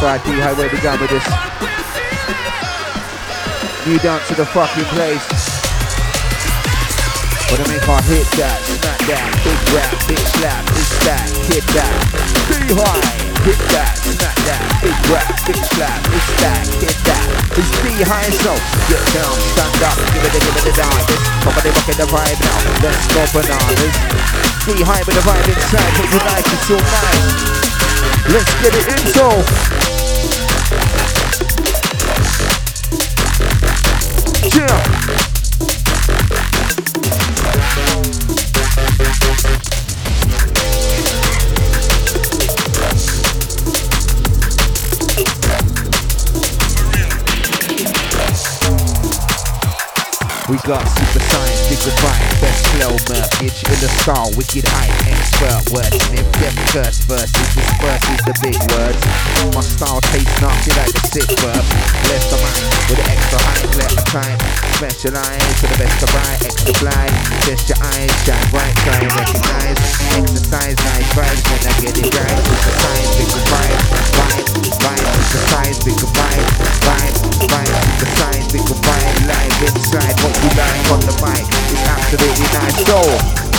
Friday, 0.04 0.36
how 0.36 0.52
where 0.52 0.68
we 0.68 0.76
going 0.84 1.00
with 1.00 1.08
this? 1.08 1.24
New 3.88 3.96
dance 4.04 4.28
to 4.28 4.36
the 4.36 4.44
fucking 4.44 4.84
place. 4.92 5.24
Wanna 7.48 7.64
make 7.72 7.88
our 7.88 8.04
hit 8.04 8.28
that, 8.36 8.60
snap 8.68 9.00
that, 9.08 9.24
big 9.40 9.56
rap, 9.72 9.88
big 10.04 10.20
slap, 10.36 10.60
it's 10.76 10.92
that, 11.08 11.24
hit 11.48 11.64
that, 11.72 11.88
be 12.52 12.68
high, 12.76 13.16
hit 13.48 13.56
that, 13.72 13.96
snap 13.96 14.36
that, 14.44 14.60
big 14.84 14.92
rap, 15.08 15.24
big 15.48 15.56
slap, 15.72 15.96
it's 16.12 16.28
that, 16.36 16.68
hit 16.84 16.98
that, 17.08 17.24
it's 17.56 17.72
be 17.80 17.96
high, 18.04 18.28
so 18.44 18.52
get 18.92 19.00
down, 19.16 19.32
stand 19.56 19.88
up, 19.88 19.96
give 20.12 20.20
it 20.20 20.36
a 20.36 20.40
give 20.44 20.52
it 20.52 20.68
a 20.68 20.72
dance, 20.84 21.16
somebody 21.48 21.72
rocking 21.72 21.96
the 21.96 22.08
vibe 22.12 22.40
now, 22.44 22.60
let's 22.84 23.08
go 23.08 23.24
bananas, 23.32 23.96
be 24.68 24.84
high 24.84 25.00
with 25.08 25.16
the 25.16 25.24
vibe 25.24 25.48
inside, 25.48 25.92
what 25.96 26.12
you 26.12 26.20
like 26.28 26.44
is 26.44 26.60
so 26.68 26.76
nice, 26.76 27.64
let's 28.28 28.52
get 28.60 28.76
it 28.76 28.84
in, 29.00 29.73
We 34.54 34.60
got 50.58 50.86
super 50.86 51.18
science, 51.18 51.68
dignified, 51.68 52.20
best 52.40 52.66
flow, 52.68 52.94
merkage 53.08 53.64
in 53.64 53.80
the 53.80 53.88
style, 53.88 54.30
wicked 54.36 54.64
hype, 55.34 55.50
expert 55.50 55.74
wordsmith, 55.74 56.30
death 56.40 56.58
curse 56.70 57.00
verses, 57.04 57.48
disperse 57.54 58.04
is 58.10 58.22
the 58.26 58.34
big 58.42 58.58
words. 58.70 59.00
My 59.54 59.62
style 59.62 60.00
tastes 60.12 60.40
nasty 60.40 60.70
like 60.78 60.92
the 60.92 61.02
sick 61.10 61.30
verb. 61.40 61.64
Bless 62.06 62.24
the 62.30 62.38
mind 62.42 62.64
with 62.88 62.98
the 62.98 63.06
extra 63.10 63.38
height, 63.42 63.70
let 63.78 63.90
the 63.94 64.04
time 64.10 64.38
specialize 64.74 65.42
to 65.60 65.66
the 65.66 65.78
best 65.78 66.02
of 66.02 66.10
right, 66.14 66.40
extra 66.44 66.74
blind. 66.80 67.14
Test 67.46 67.68
your 67.68 67.80
eyes, 67.82 68.10
shine 68.24 68.48
bright, 68.50 68.74
try 68.84 68.98
and 68.98 69.12
recognize. 69.14 69.78
Exercise, 70.14 70.76
nice 70.76 71.10
vibes 71.14 71.42
when 71.50 71.60
I 71.66 71.72
get 71.82 71.94
it 71.98 72.08
right. 72.14 72.38
Super 72.44 72.74
science, 72.78 73.10
dignified, 73.18 73.78
vibe, 74.14 74.46
vibe, 74.78 75.06
exercise, 75.18 75.78
big 75.82 75.98
vibe, 75.98 76.46
vibe, 76.82 77.14
vibe, 77.50 77.74
super 77.74 78.10
science, 78.18 78.46
big 78.52 78.62
vibe, 78.62 79.14
live 79.26 79.62
inside. 79.62 80.14
What 80.22 80.34
you 80.42 80.50
like 80.54 80.84
on 80.90 81.00
the 81.02 81.14
mic 81.22 81.44
is 81.72 81.82
absolutely 81.86 82.48
nice. 82.54 82.78
So, 82.86 83.53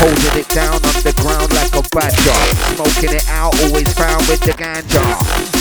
holding 0.00 0.40
it 0.40 0.48
down 0.48 0.80
on 0.80 0.96
the 1.04 1.12
ground 1.20 1.52
like 1.52 1.76
a 1.76 1.84
badger, 1.92 2.40
smoking 2.72 3.12
it 3.12 3.28
out, 3.28 3.52
always 3.68 3.92
found 3.92 4.24
with 4.32 4.40
the 4.40 4.56
ganja. 4.56 5.04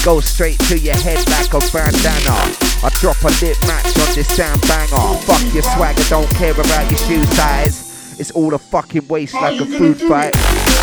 Go 0.05 0.21
straight 0.21 0.57
to 0.71 0.79
your 0.79 0.95
head 0.95 1.19
like 1.27 1.51
a 1.51 1.59
bandana. 1.75 2.39
I 2.79 2.89
drop 3.03 3.19
a 3.27 3.31
lit 3.43 3.59
match 3.67 3.91
on 3.99 4.07
this 4.15 4.31
damn 4.39 4.55
banger. 4.63 5.19
Fuck 5.27 5.43
your 5.53 5.67
swagger, 5.75 6.07
don't 6.07 6.29
care 6.39 6.55
about 6.55 6.87
your 6.89 6.99
shoe 7.03 7.25
size. 7.35 8.15
It's 8.17 8.31
all 8.31 8.53
a 8.53 8.59
fucking 8.59 9.07
waste 9.07 9.35
like 9.35 9.59
a 9.59 9.65
food 9.65 9.99
fight. 9.99 10.35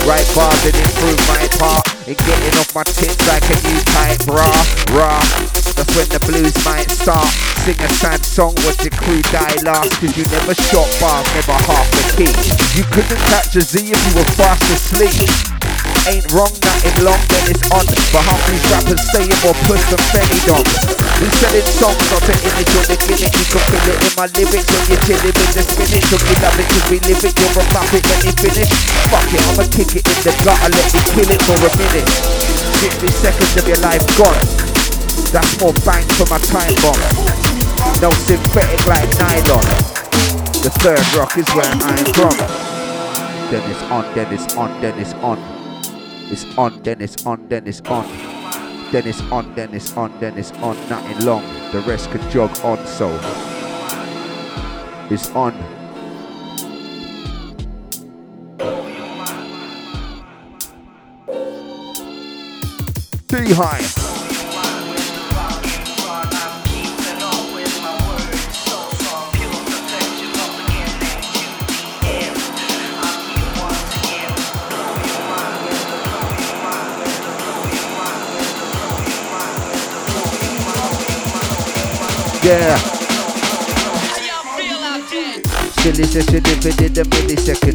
Right 0.04 0.28
bars 0.36 0.60
and 0.68 0.76
improve 0.76 1.20
my 1.24 1.48
part 1.56 1.84
in 2.06 2.14
getting 2.14 2.54
off 2.60 2.74
my 2.74 2.84
tits 2.84 3.24
like 3.26 3.44
a 3.48 3.56
new 3.64 3.80
type, 3.88 4.20
rah, 4.28 4.52
rah. 4.92 5.65
That's 5.76 5.92
when 5.92 6.08
the 6.08 6.20
blues 6.24 6.56
might 6.64 6.88
start. 6.88 7.28
Sing 7.68 7.76
a 7.84 7.88
sad 8.00 8.24
song, 8.24 8.56
watch 8.64 8.80
your 8.80 8.96
crew 8.96 9.20
die 9.28 9.60
last. 9.60 9.92
Cause 10.00 10.16
you 10.16 10.24
never 10.32 10.56
shot 10.56 10.88
bars, 10.96 11.28
never 11.36 11.52
half 11.68 11.84
a 11.84 12.02
key. 12.16 12.32
You 12.72 12.84
couldn't 12.88 13.20
catch 13.28 13.52
a 13.54 13.60
Z 13.60 13.84
if 13.84 14.00
you 14.00 14.12
were 14.16 14.30
fast 14.40 14.64
asleep. 14.72 15.28
Ain't 16.08 16.24
wrong, 16.32 16.54
nothing 16.64 16.96
long, 17.04 17.20
then 17.28 17.52
it's 17.52 17.66
on. 17.68 17.84
But 18.08 18.24
half 18.24 18.40
these 18.48 18.64
rappers 18.72 19.04
say 19.12 19.28
it 19.28 19.36
more 19.44 19.58
puss 19.68 19.84
than 19.92 20.00
Fenny 20.16 20.40
Dom. 20.48 20.64
We 21.20 21.28
selling 21.44 21.68
songs, 21.68 22.00
not 22.08 22.24
the 22.24 22.36
image 22.40 22.72
or 22.72 22.84
the 22.88 22.96
gimmick. 22.96 23.36
You 23.36 23.46
can 23.52 23.62
feel 23.68 23.86
it 23.92 23.98
in 24.00 24.12
my 24.16 24.26
lyrics 24.32 24.68
when 24.72 24.84
you're 24.88 25.04
chilling 25.04 25.36
with 25.36 25.52
the 25.52 25.62
spinach. 25.66 26.08
Hope 26.08 26.24
you 26.24 26.36
love 26.40 26.56
it 26.56 26.66
cause 26.72 26.86
we 26.88 26.98
live 27.04 27.20
it, 27.20 27.34
you're 27.36 27.52
a 27.52 27.64
muppet 27.76 28.04
when 28.06 28.20
you 28.24 28.32
finish. 28.32 28.72
Fuck 29.12 29.28
it, 29.28 29.44
I'ma 29.44 29.64
kick 29.68 29.92
it 29.92 30.08
in 30.08 30.18
the 30.24 30.32
gutter, 30.40 30.72
let 30.72 30.88
me 30.88 31.00
kill 31.12 31.28
it 31.28 31.40
for 31.44 31.58
a 31.60 31.70
minute. 31.76 32.08
60 32.80 33.12
seconds 33.12 33.52
of 33.60 33.68
your 33.68 33.80
life 33.84 34.04
gone. 34.16 34.65
That's 35.32 35.60
more 35.60 35.72
bang 35.84 36.06
for 36.16 36.26
my 36.26 36.38
time 36.38 36.74
bomb. 36.80 37.00
No 38.00 38.10
synthetic 38.10 38.86
like 38.86 39.08
nylon. 39.18 39.64
The 40.62 40.70
third 40.80 41.14
rock 41.16 41.36
is 41.38 41.48
where 41.54 41.64
I'm 41.66 42.04
from. 42.14 42.36
Then 43.50 43.70
it's 43.70 43.82
on, 43.84 44.14
then 44.14 44.32
it's 44.32 44.56
on, 44.56 44.80
then 44.80 44.98
it's 44.98 45.12
on. 45.14 45.38
It's 46.30 46.44
on, 46.58 46.82
then 46.82 47.00
it's 47.00 47.26
on, 47.26 47.48
then 47.48 47.66
it's 47.66 47.80
on. 47.82 48.06
Then 48.92 49.06
it's 49.06 49.20
on, 49.22 49.54
then 49.54 49.74
it's 49.74 49.96
on, 49.96 50.20
then 50.20 50.38
it's 50.38 50.52
on. 50.52 50.76
Nothing 50.88 51.24
long. 51.24 51.42
The 51.72 51.80
rest 51.80 52.10
could 52.10 52.28
jog 52.30 52.50
on, 52.64 52.84
so 52.86 53.08
it's 55.10 55.30
on. 55.30 55.54
Beehive. 63.28 64.15
Yeah. 82.46 82.78
Silly 85.82 86.06
session 86.06 86.46
if 86.46 86.62
it 86.62 86.78
in 86.78 86.94
a 86.94 87.02
millisecond. 87.10 87.74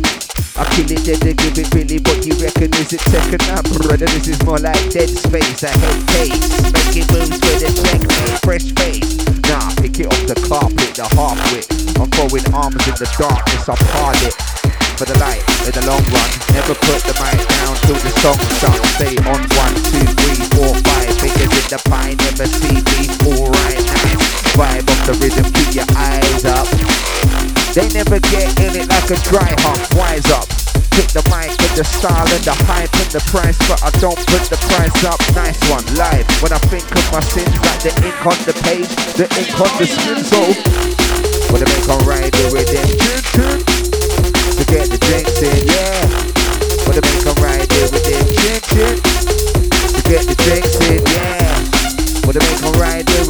I 0.56 0.64
kill 0.72 0.88
it, 0.96 1.04
then 1.04 1.20
they 1.20 1.36
give 1.36 1.60
it 1.60 1.68
really 1.76 2.00
what 2.00 2.24
you 2.24 2.40
reckon 2.40 2.72
is 2.80 2.96
it 2.96 3.04
second 3.12 3.44
up, 3.52 3.68
brother? 3.68 4.08
This 4.08 4.32
is 4.32 4.40
more 4.48 4.64
like 4.64 4.80
dead 4.96 5.12
space. 5.12 5.68
I 5.68 5.76
hate 5.76 6.08
pace, 6.08 6.72
making 6.72 7.04
moves 7.12 7.36
with 7.36 7.68
a 7.68 7.72
checkmate, 7.84 8.40
fresh 8.48 8.72
face. 8.80 9.20
Nah, 9.52 9.76
pick 9.76 10.00
it 10.00 10.08
off 10.08 10.24
the 10.24 10.40
carpet, 10.48 10.96
the 10.96 11.04
half 11.20 11.36
wit. 11.52 11.68
I'm 12.00 12.08
throwing 12.16 12.48
arms 12.56 12.88
in 12.88 12.96
the 12.96 13.12
darkness, 13.20 13.68
I 13.68 13.76
part 13.76 14.24
it 14.24 14.40
for 14.96 15.04
the 15.04 15.20
light 15.20 15.44
in 15.68 15.76
the 15.76 15.84
long 15.84 16.04
run. 16.16 16.32
Never 16.56 16.80
put 16.80 17.04
the 17.04 17.16
mic 17.20 17.44
down 17.60 17.76
till 17.84 18.00
the 18.00 18.12
song 18.24 18.40
starts. 18.56 18.88
Stay 18.96 19.20
on 19.20 19.44
one, 19.52 19.76
two, 19.92 20.08
three, 20.16 20.40
four, 20.56 20.72
five. 20.88 21.12
Fingers 21.20 21.60
in 21.60 21.66
the 21.68 21.80
pie, 21.92 22.16
never 22.24 22.48
see 22.48 22.80
me. 22.80 23.12
Alright. 23.36 23.81
Vibe 24.56 24.84
of 24.84 25.00
the 25.08 25.16
rhythm, 25.24 25.48
keep 25.56 25.72
your 25.76 25.90
eyes 25.96 26.44
up. 26.44 26.68
They 27.72 27.88
never 27.96 28.20
get 28.20 28.52
in 28.60 28.76
it 28.76 28.88
like 28.92 29.08
a 29.08 29.20
dry 29.24 29.48
hump. 29.64 29.80
Wise 29.96 30.28
up. 30.28 30.44
Pick 30.92 31.08
the 31.16 31.24
mic 31.32 31.56
with 31.56 31.72
the 31.80 31.88
style 31.88 32.28
and 32.28 32.44
the 32.44 32.52
hype 32.68 32.92
and 32.92 33.12
the 33.16 33.24
price, 33.32 33.56
but 33.64 33.80
I 33.80 33.96
don't 34.04 34.20
put 34.28 34.44
the 34.52 34.60
price 34.68 34.92
up. 35.08 35.24
Nice 35.32 35.56
one, 35.72 35.88
live. 35.96 36.28
When 36.44 36.52
I 36.52 36.60
think 36.68 36.84
of 36.92 37.00
my 37.16 37.24
sins, 37.32 37.48
like 37.64 37.80
the 37.80 37.96
ink 38.04 38.20
on 38.28 38.36
the 38.44 38.52
page, 38.68 38.92
the 39.16 39.24
ink 39.40 39.56
on 39.56 39.72
the 39.80 39.88
skin, 39.88 40.20
so 40.20 40.40
when 41.56 41.64
I 41.64 41.68
make 41.72 41.88
on 41.88 42.04
ride 42.04 42.36
the 42.36 42.52
redemption, 42.52 43.64
to 43.64 44.64
get 44.68 44.92
the 44.92 45.00
drinks 45.00 45.40
in, 45.40 45.64
yeah. 45.64 46.12
When 46.84 47.00
I 47.00 47.04
make 47.08 47.24
on 47.24 47.40
ride 47.40 47.72
the 47.72 47.88
redemption, 47.88 49.00
to 49.00 50.02
get 50.12 50.28
the 50.28 50.36
drinks 50.44 50.76
in, 50.92 51.00
yeah. 51.08 51.56
When 52.28 52.36
I 52.36 52.44
make 52.44 52.64
on 52.68 52.76
ride 52.76 53.08
the 53.08 53.24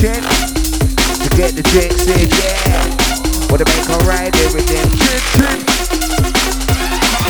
to 0.00 1.28
get 1.36 1.54
the 1.54 1.62
drinks 1.62 2.06
in, 2.06 2.30
yeah. 2.30 3.50
I 3.50 3.64
make 3.66 3.90
ride 4.08 4.32
the 4.32 4.48
redemption. 4.54 5.20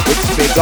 It's 0.07 0.37
big 0.37 0.55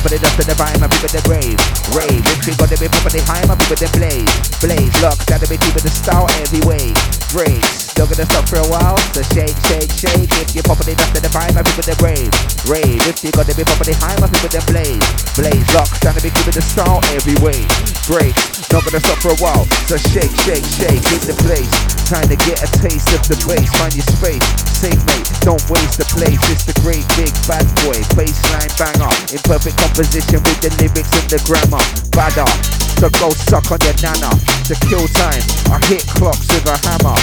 If 0.00 0.08
you 0.08 0.16
poppin' 0.16 0.24
it 0.24 0.32
up 0.32 0.36
to 0.40 0.44
the 0.48 0.56
vine, 0.56 0.80
my 0.80 0.88
people 0.88 1.12
the 1.12 1.20
grave. 1.28 1.60
Rave, 1.92 2.24
if 2.32 2.48
you 2.48 2.56
gonna 2.56 2.78
be 2.80 2.88
poppin' 2.88 3.20
it 3.20 3.26
high, 3.28 3.44
my 3.44 3.52
people 3.52 3.76
the 3.76 3.90
blaze. 3.92 4.32
Blaze, 4.56 4.96
lock, 5.04 5.20
gotta 5.28 5.44
be 5.44 5.60
keeping 5.60 5.84
the 5.84 5.92
style 5.92 6.24
every 6.40 6.64
way. 6.64 6.88
Breaks, 7.28 7.92
not 8.00 8.08
gonna 8.08 8.24
stop 8.24 8.48
for 8.48 8.64
a 8.64 8.68
while. 8.72 8.96
So 9.12 9.20
shake, 9.36 9.52
shake, 9.68 9.92
shake. 9.92 10.32
If 10.40 10.56
you 10.56 10.64
poppin' 10.64 10.88
it 10.88 10.96
up 11.04 11.12
to 11.12 11.20
the 11.20 11.28
vine, 11.28 11.52
my 11.52 11.60
people 11.60 11.84
the 11.84 11.96
grave. 12.00 12.32
Rave, 12.64 12.96
you 13.20 13.28
gonna 13.36 13.52
be 13.52 13.60
poppin' 13.60 13.92
it 13.92 14.00
high, 14.00 14.16
my 14.16 14.28
people 14.32 14.48
the 14.48 14.64
blaze. 14.64 15.04
Blaze, 15.36 15.68
lock, 15.76 15.92
gotta 16.00 16.24
be 16.24 16.32
keeping 16.32 16.56
the 16.56 16.64
style 16.64 17.04
every 17.12 17.36
way. 17.44 17.60
Breaks, 18.08 18.72
not 18.72 18.80
gonna 18.88 19.04
stop 19.04 19.20
for 19.20 19.36
a 19.36 19.38
while. 19.44 19.68
So 19.84 20.00
shake, 20.00 20.32
shake, 20.48 20.64
shake 20.64 21.04
in 21.12 21.20
the 21.28 21.36
place. 21.44 21.99
Trying 22.10 22.26
to 22.26 22.42
get 22.42 22.58
a 22.58 22.66
taste 22.82 23.06
of 23.14 23.22
the 23.30 23.38
bass, 23.46 23.70
find 23.78 23.94
your 23.94 24.02
space. 24.18 24.42
Safe 24.66 24.98
mate, 25.06 25.30
don't 25.46 25.62
waste 25.70 25.94
the 25.94 26.02
place. 26.10 26.42
It's 26.50 26.66
the 26.66 26.74
great 26.82 27.06
big 27.14 27.30
bad 27.46 27.62
boy, 27.86 27.94
bassline 28.18 28.66
banger. 28.74 29.14
In 29.30 29.38
perfect 29.46 29.78
composition 29.78 30.42
with 30.42 30.58
the 30.58 30.74
lyrics 30.82 31.06
and 31.14 31.30
the 31.30 31.38
grammar. 31.46 31.78
Badder, 32.10 32.50
so 32.98 33.14
go 33.14 33.30
suck 33.30 33.70
on 33.70 33.78
your 33.86 33.94
nana. 34.02 34.26
To 34.66 34.74
kill 34.90 35.06
time, 35.14 35.38
I 35.70 35.78
hit 35.86 36.02
clocks 36.18 36.50
with 36.50 36.66
a 36.66 36.74
hammer. 36.82 37.14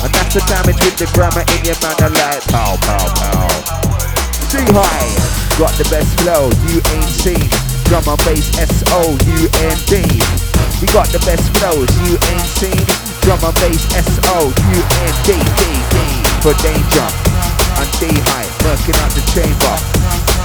And 0.00 0.10
that's 0.16 0.32
the 0.32 0.40
damage 0.48 0.80
with 0.80 0.96
the 0.96 1.12
grammar 1.12 1.44
in 1.44 1.60
your 1.60 1.76
manner 1.84 2.08
like 2.08 2.40
pow, 2.48 2.80
pow, 2.80 3.12
pow. 3.12 3.44
Too 4.48 4.64
high, 4.72 5.12
got 5.60 5.76
the 5.76 5.84
best 5.92 6.16
flow 6.24 6.48
you 6.72 6.80
ain't 6.96 7.12
seen. 7.12 7.44
Drum 7.92 8.08
and 8.08 8.16
bass 8.24 8.48
S-O-U-N-D. 8.56 9.92
We 10.80 10.86
got 10.96 11.12
the 11.12 11.20
best 11.28 11.44
flows 11.60 11.92
you 12.08 12.16
ain't 12.16 12.48
seen. 12.56 13.09
Drum 13.22 13.38
and 13.44 13.54
bass 13.60 13.84
S-O-U-N-D. 13.94 15.28
D, 15.28 15.60
D, 15.92 15.96
for 16.40 16.54
danger. 16.64 17.08
And 17.76 17.90
D 18.00 18.08
high, 18.32 18.48
working 18.64 18.96
out 19.00 19.12
the 19.12 19.22
chamber. 19.32 19.76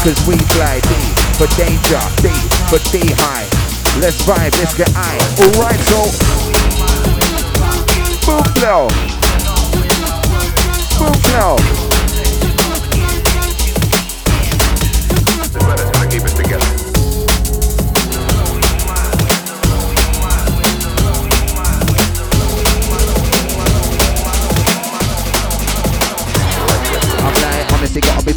Cause 0.04 0.20
we 0.28 0.36
fly 0.54 0.80
D 0.84 0.92
for 1.40 1.48
danger. 1.56 2.02
D 2.22 2.30
for 2.70 2.80
D 2.92 3.00
high. 3.18 3.48
Let's 4.00 4.22
vibe, 4.24 4.54
let's 4.60 4.74
get 4.76 4.90
high. 4.94 5.18
Alright, 5.40 5.80
so. 5.88 6.12
Boom 8.26 8.44
flow. 8.56 8.88
Boom 11.00 11.14
flow. 11.22 11.95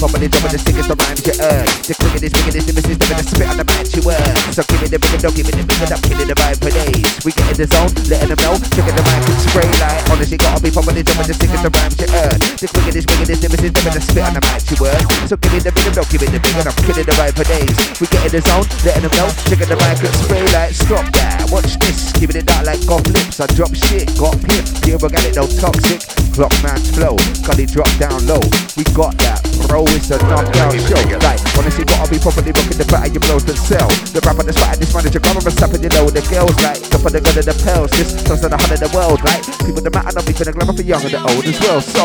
Up 0.03 0.15
with 0.15 0.53
the 0.55 0.61
sickest 0.63 0.91
of 0.91 0.99
rhymes 0.99 1.25
you 1.27 1.35
earn. 1.43 1.67
The 1.87 1.95
quickest, 1.99 2.31
biggest, 2.31 2.67
the 2.67 2.73
missus, 2.77 2.99
the 2.99 3.15
spit 3.25 3.49
on 3.51 3.57
the 3.59 3.67
match 3.67 3.91
you 3.97 4.03
earn. 4.07 4.37
So 4.55 4.63
give 4.69 4.81
me 4.83 4.87
the 4.87 4.99
rhythm, 5.01 5.21
don't 5.23 5.35
give 5.35 5.47
me 5.49 5.53
the 5.59 5.65
rhythm, 5.65 5.89
I'm 5.91 6.03
killing 6.07 6.29
the 6.29 6.37
vibe 6.39 6.59
for 6.63 6.71
days. 6.71 7.09
We 7.27 7.31
get 7.35 7.49
in 7.51 7.57
the 7.59 7.67
zone, 7.67 7.91
letting 8.07 8.31
them 8.31 8.41
know, 8.45 8.55
checking 8.75 8.95
the 8.95 9.03
mic 9.03 9.23
with 9.27 9.41
spray 9.43 9.71
light. 9.83 10.03
Honestly, 10.11 10.39
gotta 10.39 10.61
be 10.63 10.71
up 10.71 10.85
with 10.87 10.97
the 11.03 11.35
sickest 11.35 11.65
of 11.67 11.73
rhymes 11.75 11.97
you 11.99 12.09
earn. 12.15 12.39
The 12.39 12.67
quickest, 12.69 13.07
biggest, 13.09 13.41
the 13.43 13.49
missus, 13.49 13.73
the 13.75 14.03
spit 14.03 14.23
on 14.23 14.35
the 14.39 14.43
match 14.45 14.67
you 14.71 14.79
earn. 14.87 15.03
So 15.27 15.35
give 15.35 15.53
me 15.53 15.59
the 15.59 15.73
rhythm, 15.75 15.93
don't 15.99 16.09
give 16.13 16.21
me 16.23 16.29
the 16.31 16.41
rhythm, 16.43 16.69
I'm 16.69 16.77
killing 16.87 17.07
the 17.09 17.15
vibe 17.19 17.35
for 17.35 17.47
days. 17.49 17.75
We 17.99 18.07
get 18.13 18.23
in 18.23 18.33
the 18.39 18.43
zone, 18.45 18.67
letting 18.87 19.03
them 19.03 19.15
know, 19.19 19.29
checking 19.51 19.71
the 19.73 19.79
mic 19.83 19.99
with 19.99 20.15
spray 20.23 20.45
light. 20.55 20.73
Stop 20.79 21.07
that, 21.19 21.49
watch 21.51 21.75
this, 21.83 22.13
giving 22.15 22.39
it 22.39 22.47
out 22.55 22.63
like 22.69 22.83
golf 22.87 23.03
lips. 23.09 23.41
I 23.43 23.51
drop 23.57 23.75
shit, 23.75 24.07
got 24.15 24.37
pimp, 24.45 24.63
pure 24.85 25.01
organic, 25.01 25.35
no 25.35 25.49
toxic. 25.59 26.05
Clock 26.39 26.55
man's 26.63 26.87
flow, 26.95 27.19
it 27.19 27.75
drop 27.75 27.91
down 27.99 28.23
low. 28.31 28.39
We 28.79 28.87
got 28.95 29.19
that, 29.19 29.43
bro, 29.67 29.88
it's 29.95 30.11
a 30.11 30.19
knockout 30.29 30.75
show. 30.75 31.01
Like, 31.25 31.41
honestly, 31.57 31.85
gotta 31.85 32.11
be 32.11 32.19
properly 32.19 32.53
rocking 32.53 32.77
the 32.77 32.87
batter, 32.91 33.09
you 33.09 33.21
blows 33.21 33.47
and 33.49 33.57
sell. 33.57 33.89
The 34.13 34.21
rapper, 34.27 34.45
the 34.45 34.53
spot, 34.53 34.77
this 34.77 34.93
manager, 34.93 35.21
government 35.21 35.55
stopping, 35.55 35.83
you 35.83 35.93
know, 35.95 36.05
with 36.05 36.17
the 36.19 36.25
girls, 36.29 36.57
like, 36.61 36.83
the 36.91 36.99
for 36.99 37.11
the 37.11 37.21
good 37.23 37.39
of 37.41 37.47
the 37.47 37.57
pills, 37.65 37.91
this, 37.97 38.13
toss 38.27 38.43
of 38.45 38.51
the 38.53 38.59
heart 38.59 38.75
of 38.75 38.81
the 38.85 38.91
world, 38.93 39.21
right? 39.25 39.41
people 39.65 39.81
that 39.81 39.93
matter, 39.95 40.13
not 40.13 40.25
be 40.27 40.33
finna 40.33 40.53
glamour 40.53 40.75
for 40.75 40.85
young 40.85 41.03
and 41.05 41.15
the 41.15 41.21
old 41.21 41.45
as 41.45 41.59
well. 41.61 41.81
So, 41.81 42.05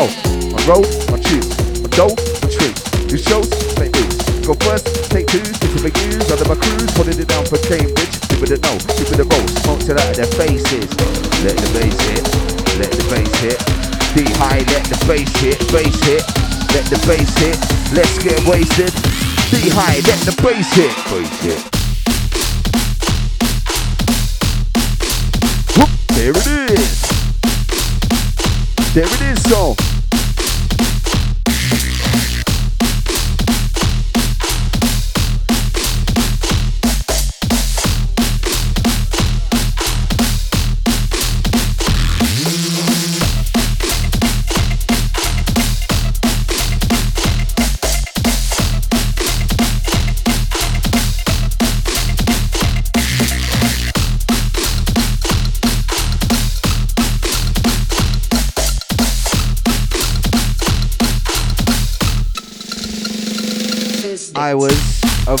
on 0.54 0.62
road, 0.64 0.88
on 1.12 1.18
choose, 1.20 1.48
on 1.82 1.90
dough, 1.92 2.14
on 2.14 2.48
truth. 2.48 2.78
Do 3.08 3.16
shows, 3.20 3.48
make 3.76 3.92
moves. 3.92 4.16
Go 4.44 4.54
first, 4.64 4.86
take 5.10 5.26
twos, 5.28 5.56
people 5.60 5.80
make 5.84 5.96
use, 6.04 6.24
under 6.28 6.44
my 6.48 6.56
cruise, 6.56 6.92
holding 6.96 7.18
it 7.18 7.28
down 7.28 7.44
for 7.48 7.60
Cambridge. 7.64 8.14
People 8.28 8.48
that 8.48 8.60
know, 8.64 8.76
people 8.96 9.16
that 9.16 9.28
roll, 9.28 9.46
smoke 9.64 9.80
till 9.84 9.96
out 9.96 10.08
of 10.08 10.16
their 10.16 10.30
faces. 10.36 10.88
Let 11.44 11.56
the 11.56 11.68
bass 11.72 11.96
hit, 12.08 12.24
let 12.80 12.92
the 12.92 13.04
bass 13.12 13.32
hit. 13.40 13.58
D 14.14 14.22
high, 14.36 14.62
let 14.72 14.84
the 14.86 14.98
bass 15.08 15.28
hit, 15.40 15.58
bass 15.72 15.96
hit. 16.04 16.53
Let 16.74 16.86
the 16.86 16.98
bass 17.06 17.32
hit, 17.38 17.56
let's 17.94 18.18
get 18.18 18.44
wasted. 18.48 18.92
Be 19.52 19.70
high, 19.70 20.00
let 20.08 20.18
the 20.26 20.34
bass 20.42 20.74
hit, 20.74 20.90
bass 21.06 21.40
hit. 21.40 21.62
Whoop, 25.78 25.90
there 26.16 26.32
it 26.32 26.72
is. 26.72 27.02
There 28.92 29.06
it 29.06 29.22
is, 29.22 29.42
so. 29.48 29.93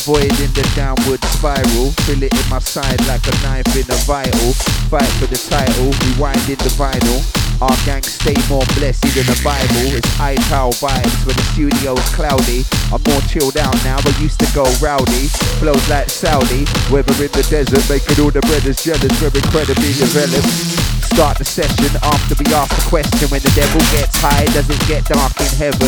Avoiding 0.04 0.52
the 0.52 0.64
downward 0.76 1.24
spiral. 1.32 1.88
Feel 2.04 2.22
it 2.22 2.32
in 2.32 2.48
my 2.50 2.58
side 2.58 3.00
like 3.08 3.24
a 3.24 3.34
knife 3.40 3.72
in 3.72 3.88
a 3.88 3.98
vital. 4.04 4.52
Fight 4.92 5.08
for 5.16 5.26
the 5.26 5.40
title, 5.48 5.88
rewinding 6.12 6.60
the 6.60 6.72
vinyl. 6.76 7.24
Our 7.62 7.76
gang 7.86 8.02
stay 8.02 8.36
more 8.52 8.66
blessed 8.76 9.00
than 9.16 9.24
the 9.24 9.40
Bible. 9.40 9.96
It's 9.96 10.08
iPal 10.20 10.76
vibes 10.76 11.24
when 11.24 11.36
the 11.36 11.46
studio's 11.56 12.04
cloudy. 12.12 12.64
I'm 12.92 13.00
more 13.08 13.24
chilled 13.32 13.56
out 13.56 13.72
now, 13.84 13.96
I 14.04 14.12
used 14.20 14.40
to 14.40 14.48
go 14.52 14.68
rowdy. 14.84 15.32
Flows 15.56 15.88
like 15.88 16.10
Saudi, 16.10 16.68
weather 16.92 17.16
in 17.24 17.32
the 17.32 17.46
desert, 17.48 17.88
making 17.88 18.20
all 18.20 18.30
the 18.30 18.44
brothers 18.44 18.84
jealous. 18.84 19.14
We're 19.22 19.32
incredibly 19.32 19.92
developed. 19.96 20.83
Start 21.14 21.38
the 21.38 21.46
session 21.46 21.94
after 22.02 22.34
we 22.42 22.50
ask 22.50 22.74
the 22.74 22.90
question 22.90 23.30
when 23.30 23.38
the 23.38 23.54
devil 23.54 23.78
gets 23.94 24.18
high, 24.18 24.50
does 24.50 24.66
it 24.66 24.82
get 24.90 25.06
dark 25.06 25.30
in 25.38 25.46
heaven? 25.62 25.86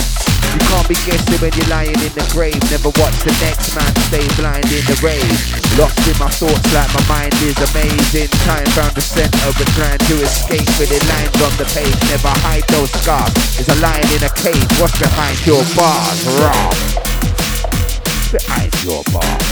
You 0.54 0.62
can't 0.70 0.86
be 0.86 0.94
guessing 1.02 1.42
when 1.42 1.50
you're 1.58 1.66
lying 1.66 1.98
in 1.98 2.14
the 2.14 2.22
grave. 2.30 2.54
Never 2.70 2.94
watch 2.94 3.18
the 3.26 3.34
next 3.42 3.74
man 3.74 3.90
stay 4.06 4.22
blind 4.38 4.70
in 4.70 4.86
the 4.86 4.94
rave. 5.02 5.26
Lost 5.82 5.98
in 6.06 6.14
my 6.22 6.30
thoughts 6.30 6.62
like 6.70 6.86
my 6.94 7.02
mind 7.10 7.34
is 7.42 7.58
amazing. 7.58 8.30
Time 8.46 8.70
found 8.78 8.94
the 8.94 9.02
center 9.02 9.50
but 9.58 9.66
trying 9.74 9.98
to 9.98 10.14
escape 10.22 10.70
with 10.78 10.94
the 10.94 11.02
lines 11.10 11.34
on 11.42 11.50
the 11.58 11.66
page. 11.74 11.98
Never 12.06 12.30
hide 12.46 12.62
those 12.70 12.94
scars. 13.02 13.34
There's 13.58 13.66
a 13.74 13.78
lion 13.82 14.06
in 14.14 14.22
a 14.22 14.30
cage. 14.30 14.70
What's 14.78 14.94
behind 14.94 15.42
your 15.42 15.66
bars? 15.74 16.22
Raw. 16.38 16.70
Behind 18.30 18.70
your 18.86 19.02
bars. 19.10 19.42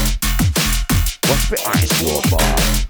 What's 1.27 1.45
behind 1.51 1.91
your 1.99 2.23
bars? 2.31 2.85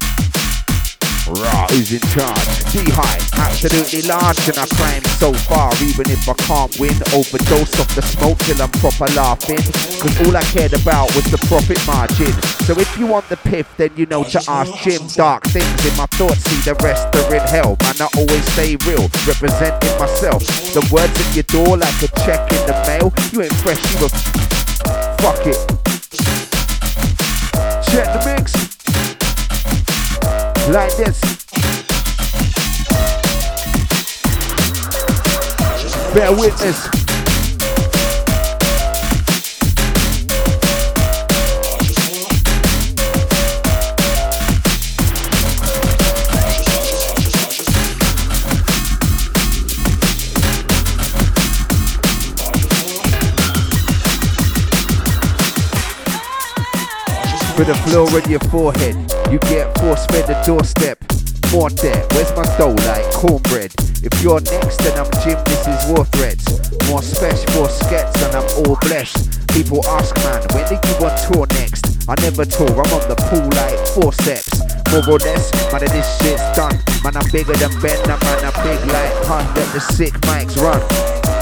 Raw, 1.28 1.66
who's 1.74 1.92
in 1.92 2.06
charge? 2.14 2.46
Be 2.70 2.86
high, 2.94 3.18
absolutely 3.42 4.06
large, 4.06 4.38
and 4.46 4.58
I 4.62 4.66
climb 4.78 5.02
so 5.18 5.34
far, 5.34 5.74
even 5.82 6.06
if 6.10 6.22
I 6.30 6.38
can't 6.46 6.70
win. 6.78 6.94
Overdose 7.18 7.74
off 7.82 7.90
the 7.96 8.02
smoke 8.02 8.38
till 8.46 8.62
I'm 8.62 8.70
proper 8.78 9.10
laughing. 9.18 9.64
Cause 9.98 10.14
all 10.22 10.38
I 10.38 10.44
cared 10.54 10.74
about 10.74 11.10
was 11.16 11.26
the 11.34 11.42
profit 11.50 11.82
margin. 11.88 12.30
So 12.70 12.78
if 12.78 12.90
you 12.98 13.08
want 13.08 13.28
the 13.30 13.38
piff, 13.38 13.66
then 13.78 13.90
you 13.96 14.06
know 14.06 14.24
to 14.24 14.42
ask 14.48 14.70
Jim. 14.84 15.02
Dark 15.18 15.44
things 15.50 15.86
in 15.86 15.98
my 15.98 16.06
thoughts, 16.14 16.46
see 16.46 16.62
the 16.62 16.78
rest 16.86 17.10
are 17.16 17.34
in 17.34 17.42
hell. 17.50 17.74
Man, 17.82 18.06
I 18.06 18.10
always 18.18 18.46
stay 18.54 18.78
real, 18.86 19.10
representing 19.26 19.98
myself. 19.98 20.46
The 20.78 20.86
words 20.94 21.16
at 21.18 21.34
your 21.34 21.50
door 21.50 21.78
like 21.78 22.02
a 22.06 22.10
check 22.22 22.46
in 22.54 22.62
the 22.70 22.78
mail. 22.86 23.10
You 23.34 23.42
ain't 23.42 23.58
fresh, 23.66 23.82
you 23.90 24.06
a 24.06 24.10
fuck 25.26 25.42
it. 25.50 25.58
Check 27.90 28.06
the 28.14 28.22
mix. 28.30 28.65
Like 30.68 30.98
this. 30.98 31.22
Bear 36.14 36.32
witness. 36.32 37.05
For 57.56 57.64
the 57.64 57.74
floor 57.88 58.04
on 58.12 58.30
your 58.30 58.44
forehead, 58.52 59.00
you 59.32 59.40
get 59.48 59.72
force 59.80 60.06
fed 60.08 60.28
the 60.28 60.36
doorstep. 60.44 61.00
More 61.56 61.70
debt, 61.70 62.04
where's 62.12 62.28
my 62.36 62.44
dough 62.58 62.76
like 62.84 63.08
cornbread? 63.16 63.72
If 64.04 64.12
you're 64.22 64.42
next, 64.42 64.84
then 64.84 64.92
I'm 65.00 65.08
Jim, 65.24 65.40
this 65.48 65.64
is 65.64 65.80
War 65.88 66.04
Threats. 66.04 66.52
More 66.92 67.02
special, 67.02 67.48
more 67.56 67.70
skets, 67.70 68.12
and 68.24 68.36
I'm 68.36 68.68
all 68.68 68.76
blessed. 68.82 69.48
People 69.56 69.88
ask, 69.88 70.14
man, 70.18 70.44
when 70.52 70.68
do 70.68 70.76
you 70.76 70.96
on 71.00 71.16
tour 71.24 71.48
next? 71.56 72.04
I 72.10 72.16
never 72.20 72.44
tour, 72.44 72.68
I'm 72.68 72.92
on 72.92 73.08
the 73.08 73.16
pool 73.32 73.48
like 73.56 73.80
forceps. 73.96 74.75
Or 74.94 75.20
less, 75.20 75.52
man, 75.72 75.82
this 75.82 76.08
shit's 76.20 76.42
done. 76.56 76.78
Man, 77.04 77.18
I'm 77.18 77.30
bigger 77.32 77.54
than 77.54 77.72
Ben, 77.82 78.00
man, 78.08 78.20
I'm 78.22 78.56
big 78.64 78.80
like 78.90 79.14
Hun. 79.26 79.46
Let 79.56 79.70
the 79.74 79.80
sick 79.80 80.14
mics 80.26 80.56
run. 80.58 80.82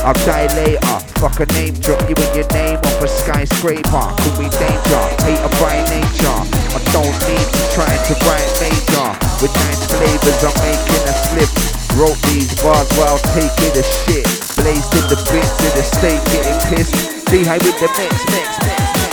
I'll 0.04 0.14
die 0.28 0.52
later. 0.60 1.00
Fuck 1.24 1.40
a 1.40 1.46
name 1.56 1.76
drop 1.80 2.04
you 2.10 2.16
in 2.20 2.30
your 2.36 2.50
name 2.52 2.76
off 2.76 3.00
a 3.00 3.08
skyscraper. 3.08 4.06
Could 4.20 4.36
be 4.36 4.52
danger, 4.52 5.04
hater 5.24 5.52
by 5.64 5.80
nature. 5.88 6.40
I 6.76 6.80
don't 6.92 7.16
need 7.24 7.48
to 7.48 7.62
try 7.72 7.88
to 7.88 8.14
write 8.28 8.52
major. 8.60 9.08
With 9.40 9.56
nine 9.56 9.80
flavors, 9.88 10.42
I'm 10.44 10.56
making 10.60 11.04
a 11.08 11.16
slip. 11.24 11.52
Wrote 11.96 12.20
these 12.28 12.52
bars 12.60 12.90
while 13.00 13.22
taking 13.32 13.72
a 13.80 13.86
shit. 14.04 14.28
Blazed 14.60 14.92
in 14.92 15.06
the 15.08 15.20
bits 15.32 15.56
in 15.64 15.72
the 15.72 15.84
state, 15.88 16.24
getting 16.36 16.60
pissed. 16.68 16.96
See 17.30 17.44
how 17.48 17.56
with 17.64 17.80
the 17.80 17.88
mix, 17.96 18.12
mix, 18.28 18.50
mix. 18.66 19.13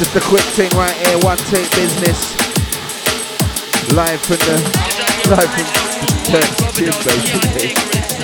Just 0.00 0.16
a 0.16 0.20
quick 0.20 0.40
thing 0.56 0.70
right 0.78 0.96
here, 0.96 1.18
one 1.18 1.36
take 1.36 1.70
business. 1.72 2.32
Live 3.92 4.18
from 4.22 4.38
the 4.38 4.56
live 5.28 5.50
from 5.52 5.66
the 5.68 5.84
church 6.24 6.56
gym 6.72 6.96
basically. 7.04 7.76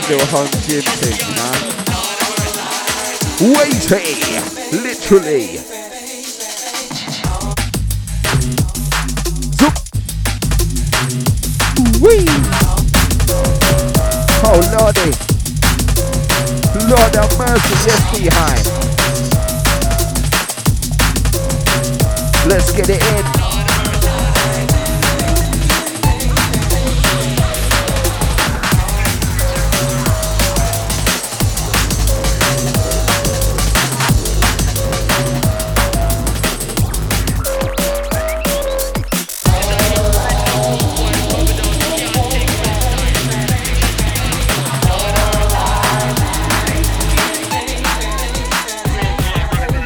A 0.09 0.25
home 0.33 0.49
gym 0.65 0.81
thing, 0.81 1.21
know. 1.37 1.53
Waiting, 3.61 4.17
literally. 4.73 5.61
Zoop. 9.53 9.77
Wee. 12.01 12.25
Oh 14.49 14.65
lordy. 14.73 15.13
Lord 16.89 17.15
have 17.17 17.37
mercy, 17.37 17.75
yes 17.85 18.01
be 18.19 18.29
high. 18.33 18.86
Let's 22.49 22.71
get 22.71 22.89
it 22.89 23.03
in. 23.03 23.27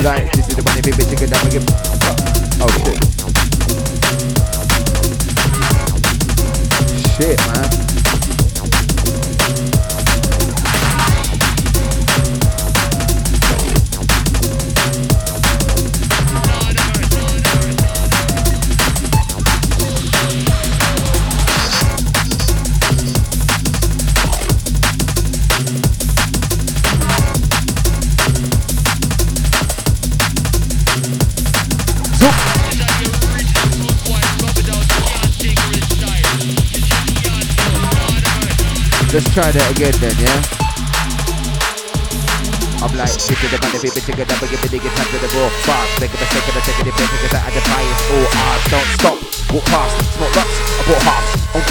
Like, 0.03 0.33
this 0.33 0.49
is 0.49 0.57
the 0.57 0.63
money, 0.63 0.83
baby, 0.83 1.05
take 1.05 1.23
it 1.23 1.31
down, 1.31 1.49
give 1.51 1.90
Oh 2.63 3.10
Let's 39.21 39.35
try 39.35 39.53
that 39.53 39.69
again 39.77 39.93
then, 40.01 40.17
yeah? 40.17 40.33
I'm 42.81 42.89
like, 42.97 43.13
is 43.13 43.29
the 43.29 43.61
money, 43.61 43.93
take 43.93 44.17
it 44.17 44.33
up, 44.33 44.41
give 44.49 44.57
me 44.65 44.69
the 44.73 44.81
guitar 44.81 45.05
to 45.05 45.17
the 45.21 45.29
raw 45.37 45.53
fast. 45.69 46.01
Make 46.01 46.09
a 46.09 46.17
mistake 46.17 46.49
and 46.49 46.57
I 46.57 46.61
take 46.65 46.81
it 46.81 46.89
in 46.89 46.97
bed, 46.97 47.05
because 47.05 47.37
I 47.37 47.53
the 47.53 47.61
bias, 47.69 48.01
all 48.17 48.25
ours, 48.33 48.65
don't 48.73 48.89
stop. 48.97 49.21
Walk 49.53 49.69
past, 49.69 49.93
smoke 50.17 50.33
rocks, 50.41 50.57
I 50.57 50.89
bought 50.89 51.05
halves, 51.05 51.40
on 51.55 51.63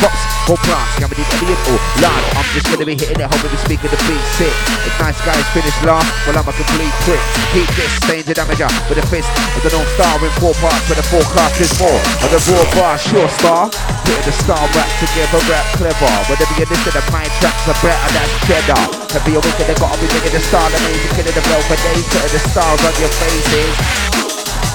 whole 0.49 0.59
plants, 0.65 0.97
got 0.99 1.07
me 1.07 1.15
the 1.15 1.25
idiot, 1.39 1.59
oh, 1.69 1.79
lad, 2.01 2.21
I'm 2.35 2.47
just 2.51 2.67
gonna 2.67 2.83
be 2.83 2.97
hitting 2.97 3.21
it, 3.21 3.27
hoping 3.29 3.53
to 3.53 3.59
speak 3.61 3.79
of 3.85 3.91
the 3.93 4.01
beat 4.09 4.25
sick. 4.35 4.51
If 4.83 4.93
nice 4.99 5.19
guys 5.21 5.45
finish 5.53 5.75
last, 5.85 6.09
well, 6.25 6.35
I'm 6.35 6.47
a 6.47 6.53
complete 6.53 6.95
prick. 7.05 7.21
Keep 7.53 7.69
this, 7.77 7.91
stain 8.03 8.23
to 8.27 8.33
damager, 8.33 8.67
with 8.89 8.99
a 8.99 9.05
fist, 9.07 9.29
with 9.55 9.63
the 9.63 9.71
North 9.71 9.87
Star 9.95 10.17
in 10.19 10.31
four 10.41 10.57
parts, 10.59 10.83
where 10.89 10.99
the 10.99 11.07
forecast 11.07 11.61
is 11.61 11.71
more. 11.79 12.01
And 12.25 12.29
the 12.33 12.41
raw 12.49 12.65
bar, 12.75 12.95
sure 12.97 13.29
star, 13.39 13.69
Putting 14.09 14.25
the 14.25 14.33
star 14.41 14.63
rap 14.73 14.89
together, 14.97 15.37
rap 15.45 15.65
clever. 15.77 16.13
Whenever 16.25 16.55
you 16.57 16.65
listen 16.65 16.91
to 16.97 17.03
my 17.13 17.29
tracks 17.37 17.69
are 17.69 17.77
better, 17.85 18.09
that's 18.09 18.33
cheddar. 18.49 18.83
be 19.21 19.37
a 19.37 19.39
wicked, 19.39 19.69
they 19.69 19.77
gotta 19.77 20.01
be 20.01 20.09
making 20.09 20.33
the 20.33 20.41
style 20.41 20.65
amazing, 20.65 21.13
killing 21.13 21.35
the 21.37 21.45
bell 21.45 21.61
for 21.69 21.77
days, 21.77 22.05
putting 22.09 22.33
the 22.33 22.41
stars 22.41 22.81
on 22.81 22.93
your 22.97 23.13
faces. 23.21 23.75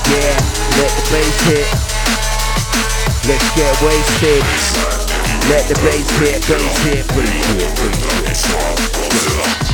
Yeah, 0.07 0.39
let 0.79 0.93
the 0.95 1.05
bass 1.11 1.37
hit. 1.51 2.34
Let's 3.25 3.49
get 3.57 3.73
wasted. 3.81 4.45
Let 5.49 5.69
the 5.69 5.77
bass 5.81 6.09
hit, 6.21 6.41
bass 6.49 6.77
hit, 6.85 7.05
bass 7.13 7.29
hit, 7.53 7.73
bass 7.77 8.45
hit. 8.45 9.65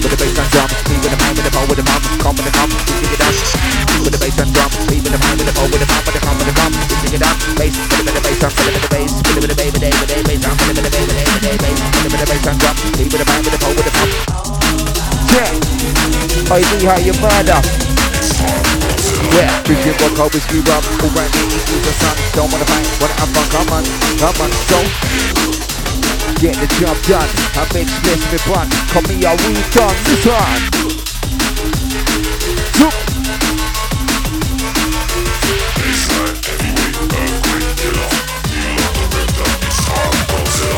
With 0.00 0.12
the 0.12 0.18
bass 0.20 0.36
and 0.36 0.48
drum, 0.52 0.68
me 0.88 0.96
with 1.00 1.08
the 1.08 1.16
mind, 1.16 1.36
with 1.36 1.44
the 1.44 1.52
ball, 1.52 1.64
with 1.64 1.80
the 1.80 1.84
mom, 1.88 2.00
come 2.20 2.36
with 2.36 2.44
the 2.44 2.52
come, 2.52 2.68
sing 2.68 3.12
it 3.12 3.20
out. 3.24 3.36
With 4.04 4.12
the 4.12 4.20
bass 4.20 4.36
and 4.40 4.52
drum, 4.52 4.68
me 4.88 5.00
with 5.00 5.12
the 5.12 5.20
mind, 5.20 5.40
with 5.40 5.48
the 5.48 5.56
ball, 5.56 5.68
with 5.68 5.80
the 5.80 5.88
mom, 5.88 6.04
with 6.04 6.16
the 6.16 6.20
come, 6.20 6.36
with 6.36 6.48
the 6.48 6.56
come, 6.56 6.74
sing 7.00 7.16
it 7.16 7.24
out. 7.24 7.36
Bass, 7.56 7.76
with 7.76 8.12
the 8.12 8.20
bass, 8.24 8.44
I'm 8.44 8.52
with 8.52 8.76
the 8.76 8.88
bass, 8.92 9.12
with 9.24 9.48
the 9.48 9.56
bass, 9.56 9.72
with 9.72 9.80
the 9.80 9.88
bass, 9.88 9.96
with 10.00 10.12
the 10.12 10.24
bass, 10.24 10.44
I'm 10.44 10.56
with 10.64 10.76
the 10.76 10.92
bass, 10.92 11.08
with 11.08 11.40
the 11.40 11.60
bass, 11.60 11.80
with 12.04 12.20
the 12.20 12.28
bass, 12.28 12.44
and 12.44 12.58
drum, 12.60 12.76
me 12.96 13.04
with 13.08 13.20
the 13.20 13.24
mind, 13.24 13.44
with 13.44 13.56
the 13.56 13.60
ball, 13.64 13.72
with 13.72 13.88
the 13.88 13.92
come. 13.96 14.12
Yeah, 15.32 15.48
I 16.52 16.60
see 16.60 16.84
how 16.84 17.00
you 17.00 17.16
murder. 17.20 18.83
Yeah, 19.32 19.48
drinking 19.64 19.96
vodka, 19.96 20.28
whiskey, 20.34 20.60
rum, 20.66 20.84
all 21.00 21.10
right, 21.16 21.30
me, 21.32 21.56
eat 21.56 21.82
the 21.82 21.92
sun. 21.96 22.16
Don't 22.36 22.52
wanna 22.52 22.68
fight, 22.68 22.84
wanna 23.00 23.16
have 23.16 23.30
fun, 23.32 23.46
come 23.54 23.70
on, 23.72 23.84
come 24.20 24.38
on, 24.44 24.50
go. 24.68 24.80
get 26.44 26.56
the 26.60 26.66
job 26.76 26.96
done. 27.08 27.28
I 27.56 27.64
make 27.72 27.88
spliff 27.88 28.20
me 28.30 28.38
bun. 28.44 28.68
Call 28.92 29.02
me 29.08 29.14
a 29.24 29.32
weed 29.32 29.64
done. 29.72 29.96
This 30.04 30.26
one. 30.26 30.60
Zoop. 32.76 32.94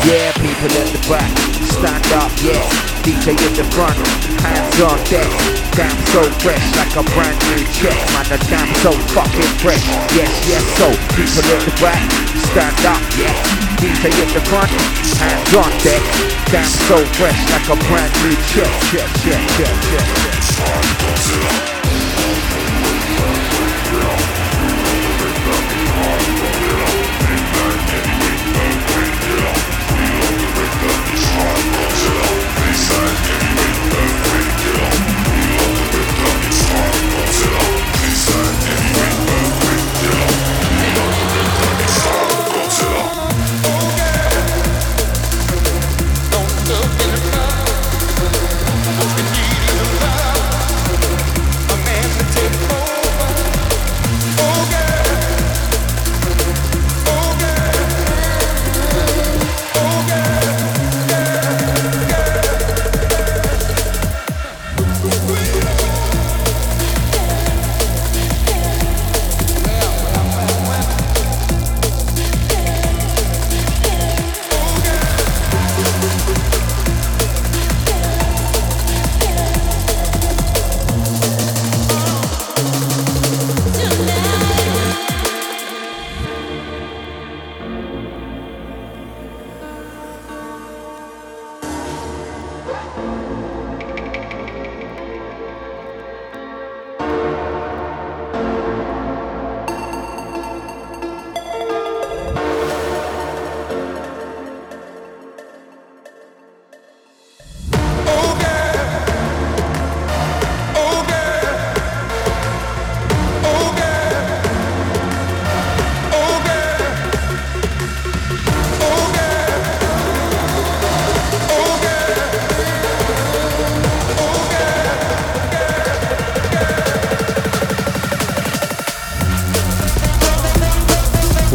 Yeah, 0.07 0.31
people 0.39 0.71
at 0.71 0.87
the 0.87 1.03
back, 1.11 1.27
stand 1.67 2.07
up, 2.15 2.31
yeah. 2.39 2.63
DJ 3.03 3.35
in 3.43 3.53
the 3.59 3.67
front, 3.75 3.91
hands 4.39 4.79
on 4.79 4.95
deck. 5.11 5.27
Damn 5.75 5.99
so 6.15 6.23
fresh, 6.39 6.63
like 6.79 6.95
a 6.95 7.03
brand 7.11 7.35
new 7.51 7.59
check. 7.75 7.91
Man, 8.15 8.23
the 8.31 8.39
damn 8.47 8.71
so 8.79 8.95
fucking 9.11 9.51
fresh. 9.59 9.83
Yes, 10.15 10.31
yes, 10.47 10.63
so 10.79 10.87
people 11.11 11.43
at 11.51 11.59
the 11.59 11.75
back, 11.83 11.99
stand 12.39 12.79
up, 12.87 13.03
yeah. 13.19 13.35
DJ 13.83 14.07
in 14.15 14.31
the 14.31 14.39
front, 14.47 14.71
hands 15.19 15.51
on 15.59 15.75
deck. 15.83 15.99
Damn 16.55 16.71
so 16.87 17.03
fresh, 17.19 17.43
like 17.51 17.67
a 17.67 17.75
brand 17.91 18.13
new 18.23 18.35
check, 18.47 18.71
check, 18.87 19.11
check, 19.27 19.43
check, 19.59 19.75
check, 19.91 20.07
check. 20.55 21.86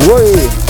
Sign 0.02 0.61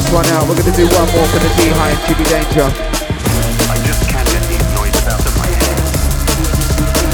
this 0.00 0.12
one 0.12 0.26
out. 0.32 0.48
We're 0.48 0.56
gonna 0.56 0.72
do 0.72 0.88
one 0.88 1.08
more 1.12 1.28
for 1.28 1.40
the 1.44 1.50
D 1.60 1.68
High 1.76 1.92
and 1.92 2.00
Jimmy 2.08 2.24
Danger. 2.24 2.64
I 3.68 3.76
just 3.84 4.08
can't 4.08 4.24
get 4.32 4.40
these 4.48 4.64
noises 4.72 5.04
out 5.04 5.20
of 5.20 5.34
my 5.36 5.44
head. 5.44 5.76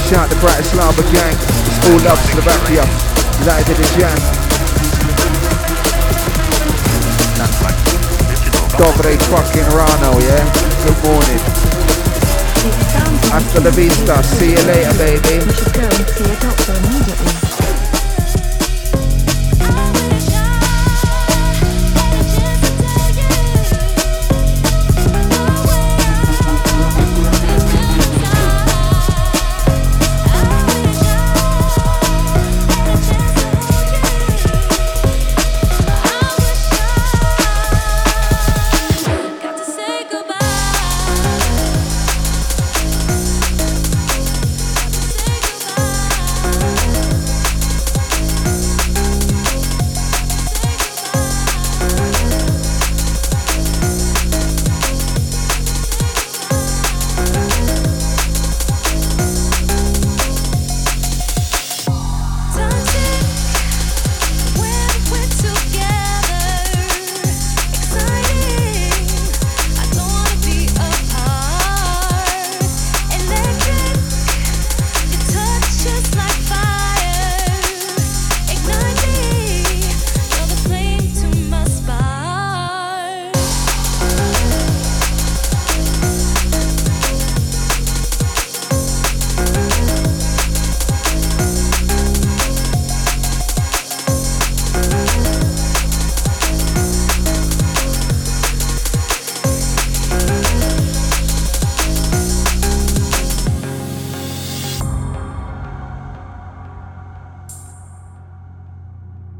Shout 0.06 0.30
the 0.30 0.38
Bratislava 0.38 1.02
gang. 1.10 1.34
It's 1.66 1.78
all 1.90 1.98
love 2.06 2.20
to 2.22 2.28
Slovakia. 2.38 2.86
Live 3.42 3.66
in 3.66 3.76
the 3.76 3.88
jam. 3.98 4.18
Dobre 8.78 9.16
fucking 9.32 9.68
Rano, 9.74 10.20
yeah? 10.22 10.44
Good 10.84 10.98
morning. 11.02 11.42
Hasta 13.32 13.60
la 13.60 13.70
vista. 13.70 14.22
See 14.22 14.52
you 14.52 14.62
later, 14.62 14.94
baby. 14.94 15.44
You 15.44 15.52
should 15.52 15.74
go 15.74 15.82
and 15.82 16.06
see 16.14 16.30
a 16.30 16.36
doctor 16.38 16.74
immediately. 16.76 17.45